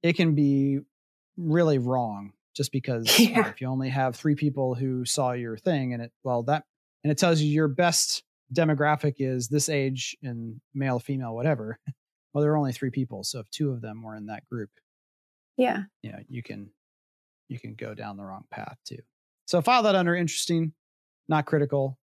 it 0.04 0.14
can 0.14 0.36
be 0.36 0.80
really 1.38 1.78
wrong 1.78 2.34
just 2.56 2.72
because 2.72 3.20
yeah. 3.20 3.28
you 3.28 3.36
know, 3.36 3.48
if 3.50 3.62
you 3.62 3.68
only 3.68 3.90
have 3.90 4.16
three 4.16 4.36
people 4.36 4.76
who 4.76 5.06
saw 5.06 5.32
your 5.32 5.58
thing 5.58 5.94
and 5.94 6.04
it 6.04 6.12
well 6.24 6.44
that 6.44 6.64
and 7.04 7.12
it 7.12 7.18
tells 7.18 7.42
you 7.42 7.50
your 7.50 7.68
best 7.68 8.24
demographic 8.54 9.16
is 9.20 9.48
this 9.48 9.70
age 9.70 10.16
and 10.24 10.60
male 10.74 11.00
female 11.00 11.34
whatever 11.34 11.80
well 12.34 12.42
there 12.42 12.52
are 12.52 12.58
only 12.58 12.74
three 12.74 12.90
people 12.90 13.24
so 13.24 13.40
if 13.40 13.50
two 13.50 13.72
of 13.72 13.82
them 13.82 14.04
were 14.04 14.16
in 14.16 14.26
that 14.26 14.46
group 14.50 14.70
yeah 15.58 15.84
you 16.02 16.12
know 16.12 16.20
you 16.28 16.44
can 16.44 16.70
you 17.48 17.60
can 17.60 17.74
go 17.76 17.94
down 17.94 18.18
the 18.18 18.24
wrong 18.24 18.44
path 18.52 18.78
too 18.86 19.00
so 19.46 19.62
file 19.62 19.84
that 19.84 19.96
under 19.96 20.16
interesting 20.16 20.74
not 21.30 21.46
critical 21.46 21.98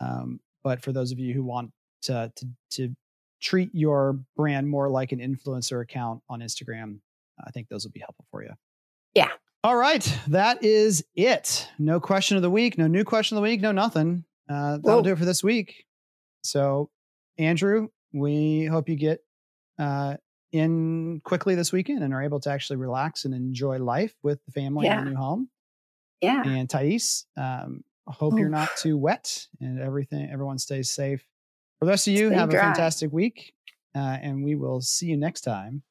um, 0.00 0.40
but 0.62 0.82
for 0.82 0.92
those 0.92 1.12
of 1.12 1.18
you 1.18 1.32
who 1.32 1.42
want 1.42 1.70
to, 2.02 2.32
to 2.36 2.46
to 2.70 2.96
treat 3.40 3.70
your 3.74 4.18
brand 4.34 4.68
more 4.68 4.88
like 4.88 5.12
an 5.12 5.18
influencer 5.18 5.82
account 5.82 6.22
on 6.30 6.40
instagram 6.40 7.00
I 7.44 7.50
think 7.50 7.68
those 7.68 7.84
will 7.84 7.92
be 7.92 8.00
helpful 8.00 8.26
for 8.30 8.42
you. 8.42 8.50
Yeah. 9.14 9.30
All 9.64 9.76
right. 9.76 10.18
That 10.28 10.62
is 10.62 11.04
it. 11.14 11.68
No 11.78 11.98
question 11.98 12.36
of 12.36 12.42
the 12.42 12.50
week. 12.50 12.78
No 12.78 12.86
new 12.86 13.04
question 13.04 13.36
of 13.36 13.42
the 13.42 13.48
week. 13.48 13.60
No 13.60 13.72
nothing. 13.72 14.24
Uh, 14.48 14.78
that'll 14.78 14.98
Whoa. 14.98 15.02
do 15.02 15.12
it 15.12 15.18
for 15.18 15.24
this 15.24 15.42
week. 15.42 15.84
So, 16.42 16.90
Andrew, 17.38 17.88
we 18.12 18.66
hope 18.66 18.88
you 18.88 18.96
get 18.96 19.20
uh, 19.78 20.16
in 20.52 21.20
quickly 21.24 21.54
this 21.54 21.72
weekend 21.72 22.04
and 22.04 22.14
are 22.14 22.22
able 22.22 22.40
to 22.40 22.50
actually 22.50 22.76
relax 22.76 23.24
and 23.24 23.34
enjoy 23.34 23.78
life 23.78 24.14
with 24.22 24.38
the 24.44 24.52
family 24.52 24.86
yeah. 24.86 25.00
in 25.00 25.06
your 25.06 25.14
new 25.14 25.20
home. 25.20 25.48
Yeah. 26.20 26.42
And 26.46 26.70
Thais, 26.70 27.26
um, 27.36 27.82
hope 28.06 28.34
Oof. 28.34 28.38
you're 28.38 28.48
not 28.48 28.70
too 28.76 28.96
wet 28.96 29.46
and 29.60 29.80
everything. 29.80 30.30
Everyone 30.30 30.58
stays 30.58 30.90
safe. 30.90 31.26
For 31.78 31.86
the 31.86 31.90
rest 31.90 32.06
of 32.06 32.14
you, 32.14 32.30
have 32.30 32.50
dry. 32.50 32.60
a 32.60 32.62
fantastic 32.62 33.12
week, 33.12 33.52
uh, 33.94 33.98
and 33.98 34.42
we 34.42 34.54
will 34.54 34.80
see 34.80 35.06
you 35.06 35.16
next 35.16 35.42
time 35.42 35.82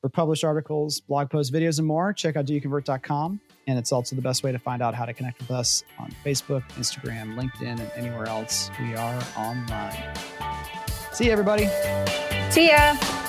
for 0.00 0.08
published 0.08 0.44
articles, 0.44 1.00
blog 1.00 1.30
posts, 1.30 1.54
videos, 1.54 1.78
and 1.78 1.86
more, 1.86 2.12
check 2.12 2.36
out 2.36 2.46
doyouconvert.com. 2.46 3.40
And 3.66 3.78
it's 3.78 3.92
also 3.92 4.16
the 4.16 4.22
best 4.22 4.42
way 4.42 4.52
to 4.52 4.58
find 4.58 4.82
out 4.82 4.94
how 4.94 5.04
to 5.04 5.12
connect 5.12 5.40
with 5.40 5.50
us 5.50 5.84
on 5.98 6.10
Facebook, 6.24 6.62
Instagram, 6.70 7.34
LinkedIn, 7.34 7.80
and 7.80 7.90
anywhere 7.96 8.26
else 8.26 8.70
we 8.80 8.94
are 8.94 9.22
online. 9.36 10.14
See 11.12 11.26
you, 11.26 11.32
everybody. 11.32 11.68
See 12.50 12.68
ya. 12.68 13.27